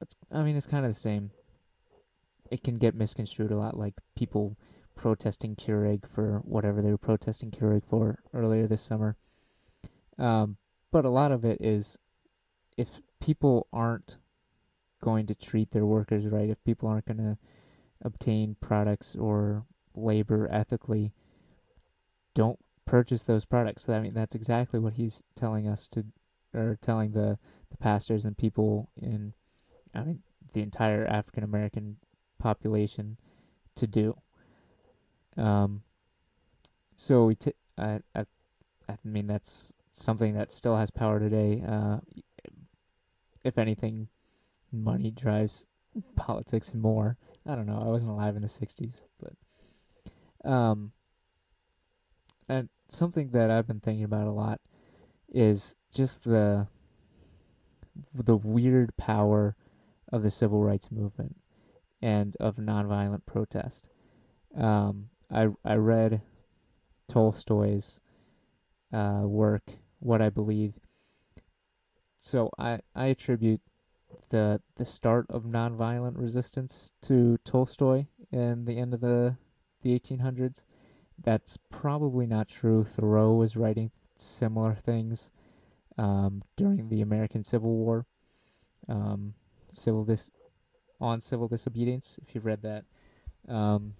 it's 0.00 0.16
I 0.30 0.42
mean 0.42 0.56
it's 0.56 0.66
kind 0.66 0.84
of 0.84 0.92
the 0.92 0.98
same. 0.98 1.30
It 2.50 2.62
can 2.62 2.76
get 2.76 2.94
misconstrued 2.94 3.50
a 3.50 3.56
lot 3.56 3.76
like 3.76 3.94
people 4.14 4.56
protesting 4.94 5.56
Keurig 5.56 6.06
for 6.06 6.40
whatever 6.44 6.82
they 6.82 6.90
were 6.90 6.98
protesting 6.98 7.50
Keurig 7.50 7.82
for 7.88 8.18
earlier 8.32 8.66
this 8.66 8.82
summer. 8.82 9.16
Um, 10.18 10.56
but 10.92 11.04
a 11.04 11.10
lot 11.10 11.32
of 11.32 11.44
it 11.44 11.60
is 11.60 11.98
if 12.76 13.00
people 13.20 13.66
aren't 13.72 14.18
going 15.02 15.26
to 15.26 15.34
treat 15.34 15.70
their 15.70 15.86
workers 15.86 16.26
right, 16.26 16.50
if 16.50 16.62
people 16.64 16.88
aren't 16.88 17.06
going 17.06 17.18
to 17.18 17.38
obtain 18.04 18.56
products 18.60 19.16
or 19.16 19.64
labor 19.94 20.48
ethically, 20.50 21.12
don't 22.34 22.58
purchase 22.84 23.24
those 23.24 23.44
products. 23.44 23.88
I 23.88 24.00
mean, 24.00 24.14
that's 24.14 24.34
exactly 24.34 24.78
what 24.78 24.94
he's 24.94 25.22
telling 25.34 25.68
us 25.68 25.88
to, 25.90 26.04
or 26.54 26.78
telling 26.80 27.12
the, 27.12 27.38
the 27.70 27.76
pastors 27.76 28.24
and 28.24 28.36
people 28.36 28.90
in, 29.00 29.32
I 29.94 30.02
mean, 30.02 30.22
the 30.52 30.62
entire 30.62 31.06
African 31.06 31.44
American 31.44 31.96
population 32.38 33.16
to 33.76 33.86
do. 33.86 34.16
Um, 35.36 35.82
so 36.96 37.24
we, 37.24 37.34
t- 37.34 37.54
I, 37.76 38.00
I, 38.14 38.26
I 38.88 38.96
mean, 39.02 39.26
that's 39.26 39.74
something 39.92 40.34
that 40.34 40.52
still 40.52 40.76
has 40.76 40.90
power 40.90 41.18
today. 41.18 41.62
Uh, 41.66 41.98
if 43.42 43.58
anything, 43.58 44.08
money 44.72 45.10
drives 45.10 45.66
politics 46.16 46.74
more. 46.74 47.16
I 47.46 47.54
don't 47.54 47.66
know. 47.66 47.80
I 47.80 47.88
wasn't 47.88 48.12
alive 48.12 48.36
in 48.36 48.42
the 48.42 48.48
'60s, 48.48 49.02
but 49.20 50.50
um, 50.50 50.92
and 52.48 52.68
something 52.88 53.30
that 53.30 53.50
I've 53.50 53.66
been 53.66 53.80
thinking 53.80 54.04
about 54.04 54.26
a 54.26 54.32
lot 54.32 54.60
is 55.32 55.74
just 55.92 56.24
the 56.24 56.68
the 58.14 58.36
weird 58.36 58.96
power 58.96 59.56
of 60.12 60.22
the 60.22 60.30
civil 60.30 60.62
rights 60.62 60.90
movement 60.90 61.36
and 62.02 62.36
of 62.40 62.56
nonviolent 62.56 63.26
protest. 63.26 63.88
Um, 64.56 65.08
I 65.30 65.48
I 65.64 65.74
read 65.74 66.22
Tolstoy's 67.08 68.00
uh, 68.92 69.22
work, 69.24 69.72
What 69.98 70.22
I 70.22 70.30
Believe. 70.30 70.74
So 72.18 72.50
I 72.58 72.80
I 72.94 73.06
attribute 73.06 73.60
the 74.30 74.60
the 74.76 74.84
start 74.84 75.26
of 75.28 75.44
nonviolent 75.44 76.18
resistance 76.18 76.92
to 77.02 77.38
Tolstoy 77.44 78.06
in 78.32 78.64
the 78.64 78.78
end 78.78 78.94
of 78.94 79.00
the 79.00 79.36
the 79.82 79.98
1800s. 79.98 80.64
That's 81.22 81.56
probably 81.70 82.26
not 82.26 82.48
true. 82.48 82.82
Thoreau 82.82 83.34
was 83.34 83.56
writing 83.56 83.90
similar 84.16 84.74
things 84.74 85.30
um, 85.98 86.42
during 86.56 86.88
the 86.88 87.02
American 87.02 87.42
Civil 87.42 87.70
War, 87.76 88.06
um, 88.88 89.34
civil 89.68 90.04
dis- 90.04 90.30
on 91.00 91.20
civil 91.20 91.46
disobedience. 91.48 92.18
If 92.22 92.34
you've 92.34 92.46
read 92.46 92.62
that, 92.62 92.84
um, 93.48 93.94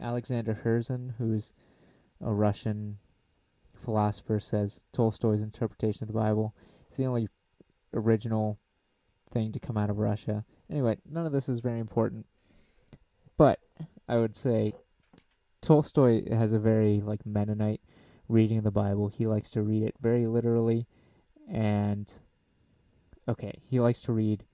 Alexander 0.00 0.60
Herzen, 0.64 1.14
who's 1.16 1.52
a 2.20 2.32
Russian 2.32 2.98
philosopher, 3.82 4.40
says 4.40 4.80
Tolstoy's 4.92 5.42
interpretation 5.42 6.02
of 6.02 6.08
the 6.08 6.18
Bible 6.18 6.54
is 6.90 6.96
the 6.96 7.06
only 7.06 7.28
original 7.94 8.58
thing 9.34 9.52
to 9.52 9.60
come 9.60 9.76
out 9.76 9.90
of 9.90 9.98
Russia. 9.98 10.44
Anyway, 10.70 10.96
none 11.10 11.26
of 11.26 11.32
this 11.32 11.48
is 11.48 11.60
very 11.60 11.80
important, 11.80 12.24
but 13.36 13.58
I 14.08 14.16
would 14.16 14.34
say 14.34 14.72
Tolstoy 15.60 16.34
has 16.34 16.52
a 16.52 16.58
very 16.58 17.00
like 17.00 17.26
Mennonite 17.26 17.82
reading 18.28 18.58
of 18.58 18.64
the 18.64 18.70
Bible. 18.70 19.08
He 19.08 19.26
likes 19.26 19.50
to 19.50 19.62
read 19.62 19.82
it 19.82 19.94
very 20.00 20.26
literally, 20.26 20.86
and 21.50 22.10
okay, 23.28 23.60
he 23.68 23.80
likes 23.80 24.00
to 24.02 24.12
read 24.12 24.44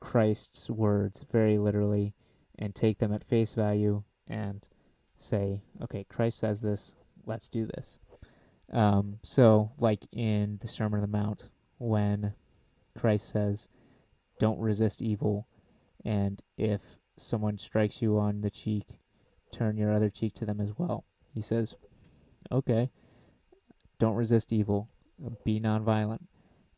Christ's 0.00 0.68
words 0.70 1.24
very 1.32 1.58
literally 1.58 2.14
and 2.58 2.74
take 2.74 2.98
them 2.98 3.12
at 3.12 3.24
face 3.24 3.54
value 3.54 4.02
and 4.28 4.68
say, 5.18 5.62
okay, 5.82 6.04
Christ 6.04 6.38
says 6.38 6.60
this, 6.60 6.94
let's 7.26 7.48
do 7.48 7.66
this. 7.66 7.98
Um, 8.72 9.18
so, 9.22 9.72
like 9.78 10.06
in 10.12 10.58
the 10.60 10.68
Sermon 10.68 11.00
on 11.00 11.10
the 11.10 11.18
Mount, 11.18 11.48
when 11.78 12.34
Christ 12.98 13.28
says, 13.28 13.68
don't 14.38 14.58
resist 14.58 15.02
evil, 15.02 15.46
and 16.04 16.42
if 16.56 16.80
someone 17.16 17.58
strikes 17.58 18.02
you 18.02 18.18
on 18.18 18.40
the 18.40 18.50
cheek, 18.50 18.98
turn 19.52 19.76
your 19.76 19.92
other 19.92 20.10
cheek 20.10 20.34
to 20.34 20.44
them 20.44 20.60
as 20.60 20.72
well. 20.76 21.04
He 21.32 21.40
says, 21.40 21.76
okay, 22.50 22.90
don't 23.98 24.16
resist 24.16 24.52
evil, 24.52 24.88
be 25.44 25.60
nonviolent, 25.60 26.22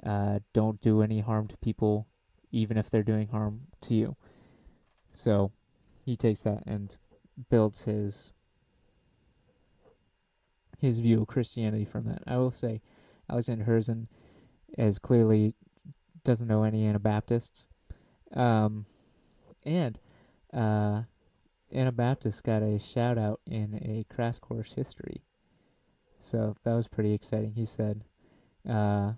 uh, 0.04 0.40
don't 0.52 0.80
do 0.80 1.02
any 1.02 1.20
harm 1.20 1.48
to 1.48 1.56
people, 1.58 2.06
even 2.52 2.76
if 2.76 2.90
they're 2.90 3.02
doing 3.02 3.28
harm 3.28 3.62
to 3.82 3.94
you. 3.94 4.16
So 5.12 5.52
he 6.04 6.16
takes 6.16 6.42
that 6.42 6.62
and 6.66 6.94
builds 7.50 7.84
his 7.84 8.32
his 10.78 10.98
view 10.98 11.22
of 11.22 11.26
Christianity 11.26 11.86
from 11.86 12.04
that. 12.04 12.22
I 12.26 12.36
will 12.36 12.50
say, 12.50 12.82
Alexander 13.30 13.64
Herzen 13.64 14.08
is 14.76 14.98
clearly 14.98 15.54
doesn't 16.26 16.48
know 16.48 16.64
any 16.64 16.86
Anabaptists, 16.86 17.68
um, 18.34 18.84
and 19.64 19.98
uh, 20.52 21.02
Anabaptists 21.72 22.40
got 22.40 22.62
a 22.62 22.78
shout 22.78 23.16
out 23.16 23.40
in 23.46 23.74
a 23.82 24.04
crash 24.12 24.38
course 24.40 24.72
history. 24.72 25.22
So 26.18 26.56
that 26.64 26.74
was 26.74 26.88
pretty 26.88 27.12
exciting. 27.12 27.52
He 27.52 27.64
said, 27.64 28.04
uh, 28.68 29.12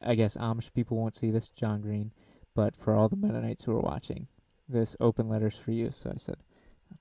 I 0.00 0.14
guess 0.14 0.36
Amish 0.36 0.72
people 0.72 0.96
won't 0.96 1.14
see 1.14 1.30
this, 1.30 1.50
John 1.50 1.80
Green, 1.80 2.12
but 2.54 2.76
for 2.76 2.94
all 2.94 3.08
the 3.08 3.16
Mennonites 3.16 3.64
who 3.64 3.72
are 3.72 3.80
watching, 3.80 4.28
this 4.68 4.96
open 5.00 5.28
letters 5.28 5.56
for 5.56 5.72
you. 5.72 5.90
So 5.90 6.10
I 6.10 6.16
said, 6.16 6.36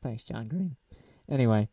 thanks, 0.01 0.23
John 0.23 0.47
Green. 0.47 0.75
Anyway, 1.29 1.69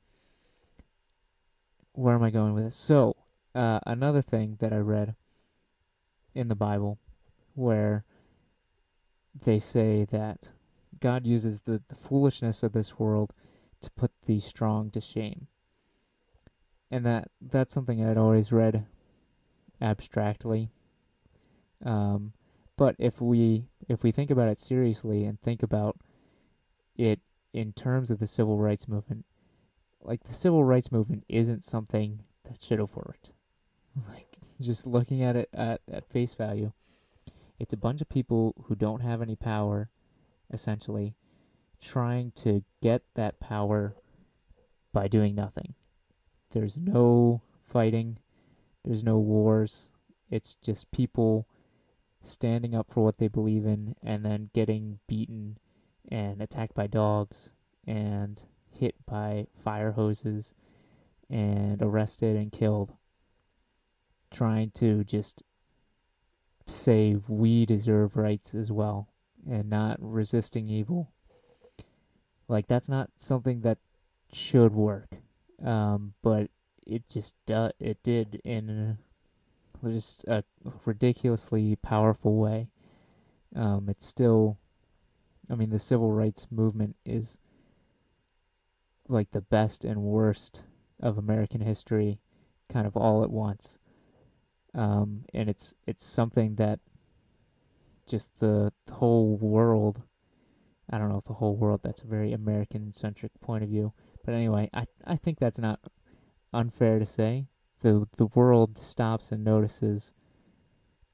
where 1.93 2.15
am 2.15 2.23
I 2.23 2.31
going 2.31 2.53
with 2.53 2.65
this? 2.65 2.77
So, 2.77 3.17
uh, 3.55 3.81
another 3.87 4.23
thing 4.23 4.57
that 4.61 4.73
I 4.73 4.79
read 4.79 5.15
in 6.35 6.49
the 6.49 6.55
Bible 6.55 6.99
where 7.55 8.05
they 9.43 9.59
say 9.59 10.05
that 10.11 10.51
God 11.01 11.27
uses 11.27 11.63
the, 11.63 11.83
the 11.89 11.95
foolishness 11.95 12.63
of 12.63 12.73
this 12.73 12.99
world 12.99 13.33
to 13.81 13.91
put 13.93 14.11
the 14.27 14.39
strong 14.41 14.91
to 14.91 15.01
shame. 15.01 15.47
And 16.91 17.07
that 17.07 17.29
that's 17.41 17.73
something 17.73 18.05
I'd 18.05 18.19
always 18.19 18.53
read 18.53 18.85
abstractly. 19.81 20.71
Um, 21.85 22.33
but 22.77 22.97
if 22.99 23.21
we 23.21 23.67
if 23.89 24.03
we 24.03 24.11
think 24.13 24.31
about 24.31 24.49
it 24.49 24.59
seriously 24.59 25.25
and 25.25 25.41
think 25.41 25.63
about 25.63 25.97
it 26.97 27.21
in 27.53 27.73
terms 27.73 28.11
of 28.11 28.19
the 28.19 28.27
civil 28.27 28.59
rights 28.59 28.89
movement, 28.89 29.25
like 30.03 30.25
the 30.25 30.35
civil 30.35 30.65
rights 30.65 30.91
movement 30.91 31.25
isn't 31.29 31.65
something 31.65 32.21
that 32.45 32.63
should 32.63 32.79
have 32.79 32.95
worked. 32.95 33.33
Like 34.09 34.30
just 34.61 34.87
looking 34.87 35.23
at 35.23 35.37
it 35.37 35.49
at, 35.53 35.81
at 35.91 36.09
face 36.11 36.35
value, 36.35 36.73
it's 37.59 37.73
a 37.73 37.79
bunch 37.79 38.01
of 38.01 38.09
people 38.09 38.55
who 38.65 38.75
don't 38.75 39.01
have 39.01 39.23
any 39.23 39.37
power, 39.37 39.91
essentially, 40.53 41.15
trying 41.81 42.33
to 42.33 42.63
get 42.83 43.03
that 43.15 43.41
power 43.41 43.95
by 44.93 45.09
doing 45.09 45.35
nothing. 45.35 45.75
There's 46.51 46.77
no 46.77 47.43
fighting, 47.65 48.19
there's 48.85 49.05
no 49.05 49.19
wars. 49.19 49.91
It's 50.31 50.55
just 50.55 50.91
people 50.91 51.47
standing 52.23 52.75
up 52.75 52.87
for 52.91 53.05
what 53.05 53.19
they 53.19 53.29
believe 53.29 53.67
in 53.67 53.95
and 54.03 54.25
then 54.25 54.51
getting 54.53 54.99
beaten 55.07 55.59
and 56.11 56.43
attacked 56.43 56.75
by 56.75 56.87
dogs 56.87 57.53
and 57.87 58.43
hit 58.71 58.95
by 59.07 59.47
fire 59.55 59.93
hoses 59.93 60.55
and 61.29 61.81
arrested 61.83 62.37
and 62.37 62.53
killed 62.53 62.93
trying 64.31 64.71
to 64.71 65.05
just 65.05 65.43
say 66.67 67.17
we 67.29 67.67
deserve 67.67 68.17
rights 68.17 68.55
as 68.55 68.71
well 68.71 69.09
and 69.49 69.69
not 69.69 69.97
resisting 70.01 70.69
evil. 70.69 71.11
Like 72.49 72.67
that's 72.67 72.89
not 72.89 73.11
something 73.17 73.61
that 73.63 73.79
should 74.33 74.73
work, 74.73 75.09
um, 75.65 76.15
but 76.23 76.51
it 76.87 77.09
just 77.09 77.35
do- 77.47 77.71
it 77.79 78.03
did 78.03 78.41
in 78.45 78.99
just 79.85 80.25
a 80.25 80.45
ridiculously 80.85 81.77
powerful 81.77 82.37
way. 82.37 82.69
Um, 83.55 83.89
it's 83.89 84.07
still, 84.07 84.59
I 85.49 85.55
mean, 85.55 85.71
the 85.71 85.79
civil 85.79 86.13
rights 86.13 86.47
movement 86.51 86.97
is 87.05 87.39
like 89.09 89.31
the 89.33 89.41
best 89.41 89.85
and 89.85 90.03
worst 90.03 90.65
of 91.01 91.19
American 91.19 91.61
history, 91.61 92.21
kind 92.69 92.87
of 92.87 92.97
all 92.97 93.25
at 93.25 93.31
once 93.31 93.80
um, 94.75 95.25
and 95.35 95.49
it's 95.49 95.75
it's 95.87 96.05
something 96.05 96.55
that 96.57 96.81
just 98.07 98.39
the, 98.41 98.73
the 98.87 98.95
whole 98.95 99.37
world. 99.37 100.03
I 100.91 100.99
don't 100.99 101.09
know 101.09 101.19
if 101.19 101.25
the 101.25 101.35
whole 101.35 101.57
world. 101.57 101.81
That's 101.83 102.03
a 102.03 102.07
very 102.07 102.33
American 102.33 102.93
centric 102.93 103.33
point 103.41 103.63
of 103.63 103.71
view, 103.71 103.93
but 104.25 104.35
anyway, 104.35 104.69
I 104.73 104.87
I 105.07 105.17
think 105.17 105.39
that's 105.39 105.59
not 105.59 105.81
unfair 106.53 106.99
to 106.99 107.07
say. 107.07 107.47
the 107.81 108.07
The 108.17 108.27
world 108.27 108.79
stops 108.79 109.31
and 109.33 109.45
notices 109.45 110.13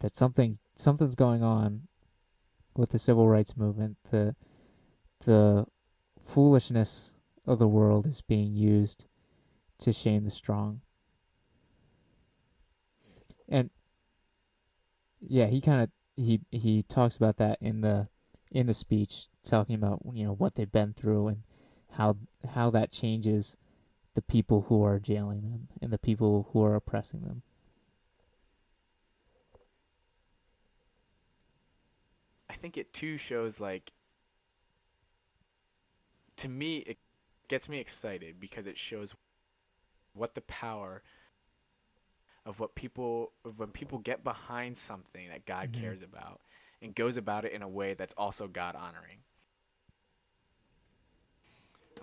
that 0.00 0.16
something 0.16 0.58
something's 0.76 1.14
going 1.14 1.42
on 1.42 1.88
with 2.76 2.90
the 2.90 2.98
civil 2.98 3.28
rights 3.28 3.56
movement. 3.56 3.96
The 4.10 4.34
the 5.20 5.66
foolishness 6.24 7.12
of 7.46 7.58
the 7.58 7.68
world 7.68 8.06
is 8.06 8.20
being 8.20 8.54
used 8.54 9.04
to 9.78 9.92
shame 9.92 10.24
the 10.24 10.30
strong 10.30 10.80
and 13.48 13.70
yeah, 15.20 15.46
he 15.46 15.60
kind 15.60 15.82
of 15.82 15.90
he 16.16 16.40
he 16.50 16.82
talks 16.82 17.16
about 17.16 17.36
that 17.38 17.58
in 17.60 17.80
the 17.80 18.08
in 18.50 18.66
the 18.66 18.74
speech, 18.74 19.28
talking 19.44 19.74
about 19.74 20.00
you 20.12 20.24
know 20.24 20.32
what 20.32 20.54
they've 20.54 20.70
been 20.70 20.92
through 20.92 21.28
and 21.28 21.42
how 21.92 22.16
how 22.54 22.70
that 22.70 22.92
changes 22.92 23.56
the 24.14 24.22
people 24.22 24.66
who 24.68 24.82
are 24.82 24.98
jailing 24.98 25.42
them 25.42 25.68
and 25.82 25.92
the 25.92 25.98
people 25.98 26.48
who 26.52 26.62
are 26.62 26.74
oppressing 26.74 27.22
them. 27.22 27.42
I 32.48 32.54
think 32.54 32.76
it 32.76 32.92
too 32.92 33.18
shows 33.18 33.60
like 33.60 33.92
to 36.36 36.48
me 36.48 36.78
it 36.78 36.98
gets 37.48 37.68
me 37.68 37.78
excited 37.78 38.40
because 38.40 38.66
it 38.66 38.76
shows 38.76 39.14
what 40.14 40.34
the 40.34 40.40
power 40.40 41.02
of 42.46 42.60
what 42.60 42.74
people 42.74 43.32
of 43.44 43.58
when 43.58 43.68
people 43.68 43.98
get 43.98 44.24
behind 44.24 44.78
something 44.78 45.28
that 45.28 45.44
God 45.44 45.72
mm-hmm. 45.72 45.82
cares 45.82 46.02
about 46.02 46.40
and 46.80 46.94
goes 46.94 47.18
about 47.18 47.44
it 47.44 47.52
in 47.52 47.60
a 47.60 47.68
way 47.68 47.92
that's 47.94 48.14
also 48.16 48.48
God 48.48 48.74
honoring. 48.74 49.18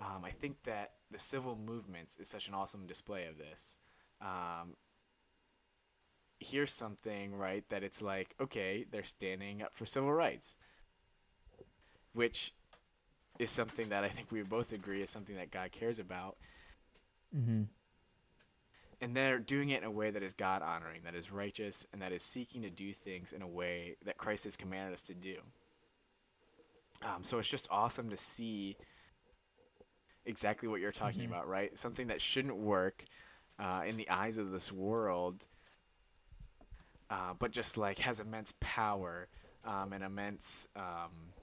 Um, 0.00 0.24
I 0.24 0.30
think 0.30 0.62
that 0.64 0.92
the 1.10 1.18
civil 1.18 1.56
movements 1.56 2.16
is 2.18 2.28
such 2.28 2.46
an 2.46 2.54
awesome 2.54 2.86
display 2.86 3.26
of 3.26 3.38
this. 3.38 3.78
Um, 4.20 4.76
here's 6.40 6.72
something 6.72 7.34
right 7.34 7.64
that 7.70 7.82
it's 7.82 8.02
like 8.02 8.34
okay 8.38 8.84
they're 8.90 9.04
standing 9.04 9.62
up 9.62 9.70
for 9.72 9.86
civil 9.86 10.12
rights 10.12 10.56
which 12.14 12.54
is 13.38 13.50
something 13.50 13.90
that 13.90 14.04
I 14.04 14.08
think 14.08 14.32
we 14.32 14.42
both 14.42 14.72
agree 14.72 15.02
is 15.02 15.10
something 15.10 15.36
that 15.36 15.50
God 15.50 15.72
cares 15.72 15.98
about. 15.98 16.36
Mm-hmm. 17.36 17.64
And 19.04 19.14
they're 19.14 19.38
doing 19.38 19.68
it 19.68 19.82
in 19.82 19.84
a 19.84 19.90
way 19.90 20.10
that 20.10 20.22
is 20.22 20.32
God 20.32 20.62
honoring, 20.62 21.02
that 21.04 21.14
is 21.14 21.30
righteous, 21.30 21.86
and 21.92 22.00
that 22.00 22.10
is 22.10 22.22
seeking 22.22 22.62
to 22.62 22.70
do 22.70 22.94
things 22.94 23.34
in 23.34 23.42
a 23.42 23.46
way 23.46 23.96
that 24.06 24.16
Christ 24.16 24.44
has 24.44 24.56
commanded 24.56 24.94
us 24.94 25.02
to 25.02 25.14
do. 25.14 25.36
Um, 27.02 27.22
so 27.22 27.38
it's 27.38 27.46
just 27.46 27.68
awesome 27.70 28.08
to 28.08 28.16
see 28.16 28.78
exactly 30.24 30.68
what 30.70 30.80
you're 30.80 30.90
talking 30.90 31.26
Mhm. 31.26 31.28
about, 31.28 31.46
right? 31.46 31.78
Something 31.78 32.06
that 32.06 32.22
shouldn't 32.22 32.56
work 32.56 33.04
uh, 33.58 33.84
in 33.86 33.98
the 33.98 34.08
eyes 34.08 34.38
of 34.38 34.52
this 34.52 34.72
world, 34.72 35.46
uh, 37.10 37.34
but 37.34 37.50
just 37.50 37.76
like 37.76 37.98
has 37.98 38.20
immense 38.20 38.54
power 38.58 39.28
um, 39.64 39.92
and 39.92 40.02
immense. 40.02 40.66
Um, 40.74 41.34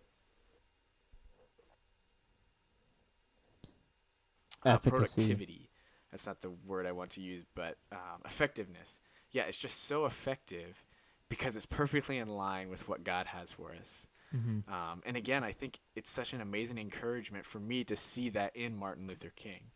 uh, 4.65 4.79
productivity. 4.79 5.70
That's 6.11 6.27
not 6.27 6.41
the 6.41 6.51
word 6.67 6.85
I 6.85 6.91
want 6.91 7.11
to 7.11 7.21
use, 7.21 7.45
but 7.55 7.77
um, 7.91 8.21
effectiveness. 8.25 8.99
Yeah, 9.31 9.43
it's 9.43 9.57
just 9.57 9.85
so 9.85 10.05
effective 10.05 10.83
because 11.29 11.55
it's 11.55 11.65
perfectly 11.65 12.17
in 12.17 12.27
line 12.27 12.69
with 12.69 12.89
what 12.89 13.03
God 13.03 13.27
has 13.27 13.51
for 13.51 13.73
us. 13.73 14.07
Mm-hmm. 14.35 14.73
Um, 14.73 15.01
and 15.05 15.15
again, 15.17 15.43
I 15.43 15.51
think 15.51 15.79
it's 15.95 16.11
such 16.11 16.33
an 16.33 16.41
amazing 16.41 16.77
encouragement 16.77 17.45
for 17.45 17.59
me 17.59 17.83
to 17.85 17.95
see 17.95 18.29
that 18.29 18.55
in 18.55 18.75
Martin 18.75 19.07
Luther 19.07 19.31
King. 19.35 19.71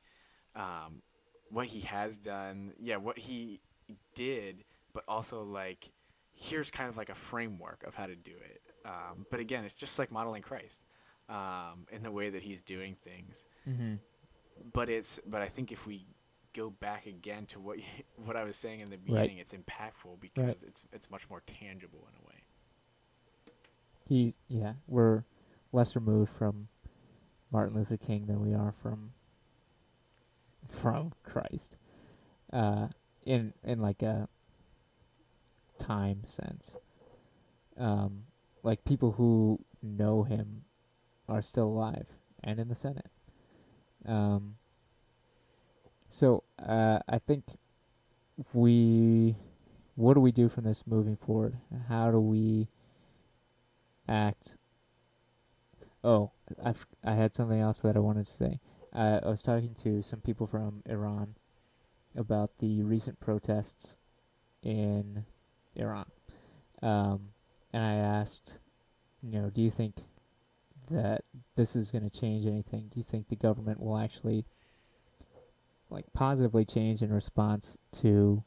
Um, 0.55 1.01
what 1.49 1.67
he 1.67 1.81
has 1.81 2.17
done, 2.17 2.73
yeah, 2.81 2.97
what 2.97 3.17
he 3.17 3.61
did, 4.15 4.63
but 4.93 5.03
also 5.07 5.43
like, 5.43 5.89
here's 6.33 6.69
kind 6.69 6.89
of 6.89 6.97
like 6.97 7.09
a 7.09 7.15
framework 7.15 7.83
of 7.87 7.95
how 7.95 8.05
to 8.05 8.15
do 8.15 8.31
it. 8.31 8.61
Um, 8.85 9.25
but 9.31 9.39
again, 9.39 9.63
it's 9.65 9.75
just 9.75 9.97
like 9.97 10.11
modeling 10.11 10.41
Christ 10.41 10.81
um, 11.29 11.87
in 11.91 12.03
the 12.03 12.11
way 12.11 12.29
that 12.29 12.43
he's 12.43 12.61
doing 12.61 12.95
things. 13.03 13.45
Mm-hmm. 13.67 13.95
But 14.73 14.89
it's, 14.89 15.19
but 15.25 15.41
I 15.41 15.47
think 15.47 15.71
if 15.71 15.85
we 15.85 16.05
go 16.55 16.69
back 16.69 17.05
again 17.05 17.45
to 17.47 17.59
what 17.59 17.77
you, 17.77 17.83
what 18.25 18.35
I 18.35 18.43
was 18.43 18.55
saying 18.55 18.79
in 18.79 18.89
the 18.89 18.97
beginning, 18.97 19.37
it's 19.37 19.53
impactful 19.53 20.19
because 20.19 20.63
it's 20.63 20.85
it's 20.93 21.11
much 21.11 21.29
more 21.29 21.41
tangible 21.45 22.07
in 22.09 22.23
a 22.23 22.27
way. 22.27 22.43
He's 24.07 24.39
yeah, 24.47 24.73
we're 24.87 25.23
less 25.71 25.95
removed 25.95 26.31
from 26.37 26.67
Martin 27.51 27.75
Luther 27.75 27.97
King 27.97 28.25
than 28.27 28.41
we 28.41 28.53
are 28.53 28.73
from 28.81 29.11
from 30.69 31.11
Christ. 31.23 31.77
Uh 32.53 32.87
in 33.25 33.53
in 33.63 33.79
like 33.81 34.01
a 34.01 34.27
time 35.79 36.21
sense. 36.25 36.77
Um 37.77 38.23
like 38.63 38.85
people 38.85 39.11
who 39.11 39.59
know 39.83 40.23
him 40.23 40.63
are 41.27 41.41
still 41.41 41.67
alive 41.67 42.07
and 42.43 42.59
in 42.59 42.67
the 42.67 42.75
Senate. 42.75 43.09
Um 44.05 44.55
so 46.09 46.43
uh 46.59 46.99
I 47.07 47.19
think 47.19 47.43
we 48.53 49.35
what 49.95 50.15
do 50.15 50.19
we 50.19 50.31
do 50.31 50.49
from 50.49 50.65
this 50.65 50.85
moving 50.85 51.15
forward? 51.15 51.57
How 51.87 52.11
do 52.11 52.19
we 52.19 52.67
act. 54.07 54.57
Oh, 56.03 56.31
I 56.63 56.73
I 57.03 57.13
had 57.13 57.33
something 57.33 57.59
else 57.59 57.79
that 57.81 57.95
I 57.95 57.99
wanted 57.99 58.25
to 58.25 58.31
say. 58.31 58.59
Uh, 58.93 59.19
I 59.23 59.27
was 59.29 59.43
talking 59.43 59.75
to 59.83 60.01
some 60.01 60.21
people 60.21 60.47
from 60.47 60.83
Iran 60.85 61.35
about 62.15 62.51
the 62.59 62.81
recent 62.83 63.19
protests 63.19 63.97
in 64.63 65.25
Iran. 65.75 66.05
Um, 66.81 67.29
and 67.73 67.83
I 67.83 67.95
asked, 67.95 68.59
you 69.21 69.41
know, 69.41 69.49
do 69.49 69.61
you 69.61 69.71
think 69.71 69.95
that 70.89 71.25
this 71.55 71.75
is 71.75 71.91
going 71.91 72.09
to 72.09 72.19
change 72.19 72.45
anything? 72.45 72.87
Do 72.89 72.99
you 72.99 73.03
think 73.03 73.27
the 73.27 73.35
government 73.35 73.81
will 73.81 73.97
actually, 73.97 74.45
like, 75.89 76.05
positively 76.13 76.65
change 76.65 77.01
in 77.01 77.13
response 77.13 77.77
to 77.93 78.43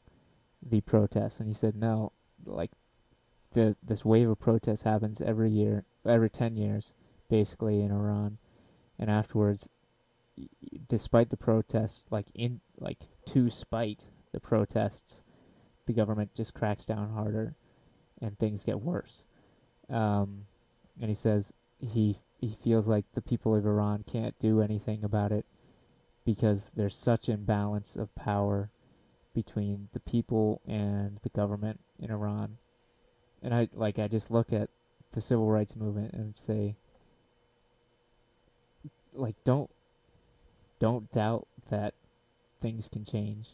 the 0.61 0.81
protests? 0.81 1.39
And 1.39 1.47
he 1.47 1.53
said, 1.53 1.75
no. 1.75 2.11
Like, 2.45 2.71
the 3.51 3.75
this 3.83 4.05
wave 4.05 4.29
of 4.29 4.39
protests 4.39 4.83
happens 4.83 5.21
every 5.21 5.49
year, 5.49 5.85
every 6.05 6.29
ten 6.29 6.55
years, 6.55 6.93
basically 7.29 7.81
in 7.81 7.91
Iran, 7.91 8.37
and 8.97 9.09
afterwards, 9.09 9.69
despite 10.87 11.29
the 11.29 11.37
protests, 11.37 12.05
like 12.09 12.27
in 12.35 12.61
like 12.77 13.07
to 13.27 13.49
spite 13.49 14.09
the 14.31 14.39
protests, 14.39 15.23
the 15.85 15.93
government 15.93 16.33
just 16.35 16.53
cracks 16.53 16.85
down 16.85 17.09
harder, 17.09 17.55
and 18.21 18.37
things 18.37 18.63
get 18.63 18.79
worse. 18.79 19.25
Um, 19.89 20.45
and 21.01 21.09
he 21.09 21.15
says 21.15 21.53
he 21.79 22.19
he 22.39 22.55
feels 22.63 22.87
like 22.87 23.05
the 23.13 23.21
people 23.21 23.55
of 23.55 23.65
Iran 23.65 24.03
can't 24.07 24.37
do 24.39 24.61
anything 24.61 25.03
about 25.03 25.31
it 25.31 25.45
because 26.25 26.71
there's 26.75 26.95
such 26.95 27.27
an 27.27 27.35
imbalance 27.35 27.95
of 27.95 28.13
power 28.15 28.69
between 29.33 29.89
the 29.93 29.99
people 29.99 30.61
and 30.67 31.19
the 31.23 31.29
government 31.29 31.79
in 31.99 32.11
Iran 32.11 32.57
and 33.41 33.53
I 33.53 33.69
like 33.73 33.99
I 33.99 34.07
just 34.07 34.31
look 34.31 34.51
at 34.53 34.69
the 35.11 35.21
civil 35.21 35.49
rights 35.49 35.75
movement 35.75 36.13
and 36.13 36.35
say 36.35 36.75
like 39.13 39.35
don't 39.43 39.69
don't 40.79 41.11
doubt 41.11 41.47
that 41.69 41.93
things 42.61 42.87
can 42.87 43.05
change. 43.05 43.49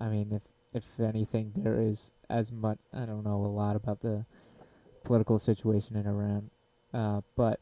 I 0.00 0.08
mean 0.08 0.32
if 0.32 0.42
if 0.72 1.00
anything 1.00 1.52
there 1.56 1.80
is 1.80 2.12
as 2.28 2.52
much 2.52 2.78
I 2.92 3.06
don't 3.06 3.24
know 3.24 3.44
a 3.44 3.46
lot 3.46 3.76
about 3.76 4.00
the 4.00 4.24
political 5.04 5.38
situation 5.38 5.96
in 5.96 6.06
Iran. 6.06 6.50
Uh, 6.92 7.20
but 7.36 7.60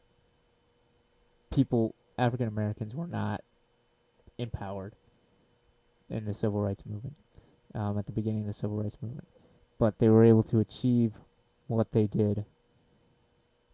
people 1.51 1.95
African 2.17 2.47
Americans 2.47 2.95
were 2.95 3.07
not 3.07 3.41
empowered 4.37 4.95
in 6.09 6.25
the 6.25 6.33
civil 6.33 6.61
rights 6.61 6.83
movement. 6.85 7.15
Um, 7.75 7.97
at 7.97 8.05
the 8.05 8.11
beginning 8.11 8.41
of 8.41 8.47
the 8.47 8.53
civil 8.53 8.77
rights 8.77 8.97
movement 9.01 9.27
but 9.79 9.99
they 9.99 10.09
were 10.09 10.23
able 10.23 10.43
to 10.43 10.59
achieve 10.59 11.13
what 11.67 11.91
they 11.91 12.07
did 12.07 12.45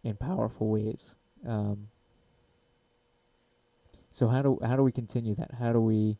in 0.02 0.16
powerful 0.16 0.68
ways. 0.68 1.16
Um, 1.46 1.88
so 4.10 4.28
how 4.28 4.42
do 4.42 4.58
how 4.62 4.76
do 4.76 4.82
we 4.82 4.92
continue 4.92 5.34
that? 5.36 5.52
How 5.58 5.72
do 5.72 5.80
we 5.80 6.18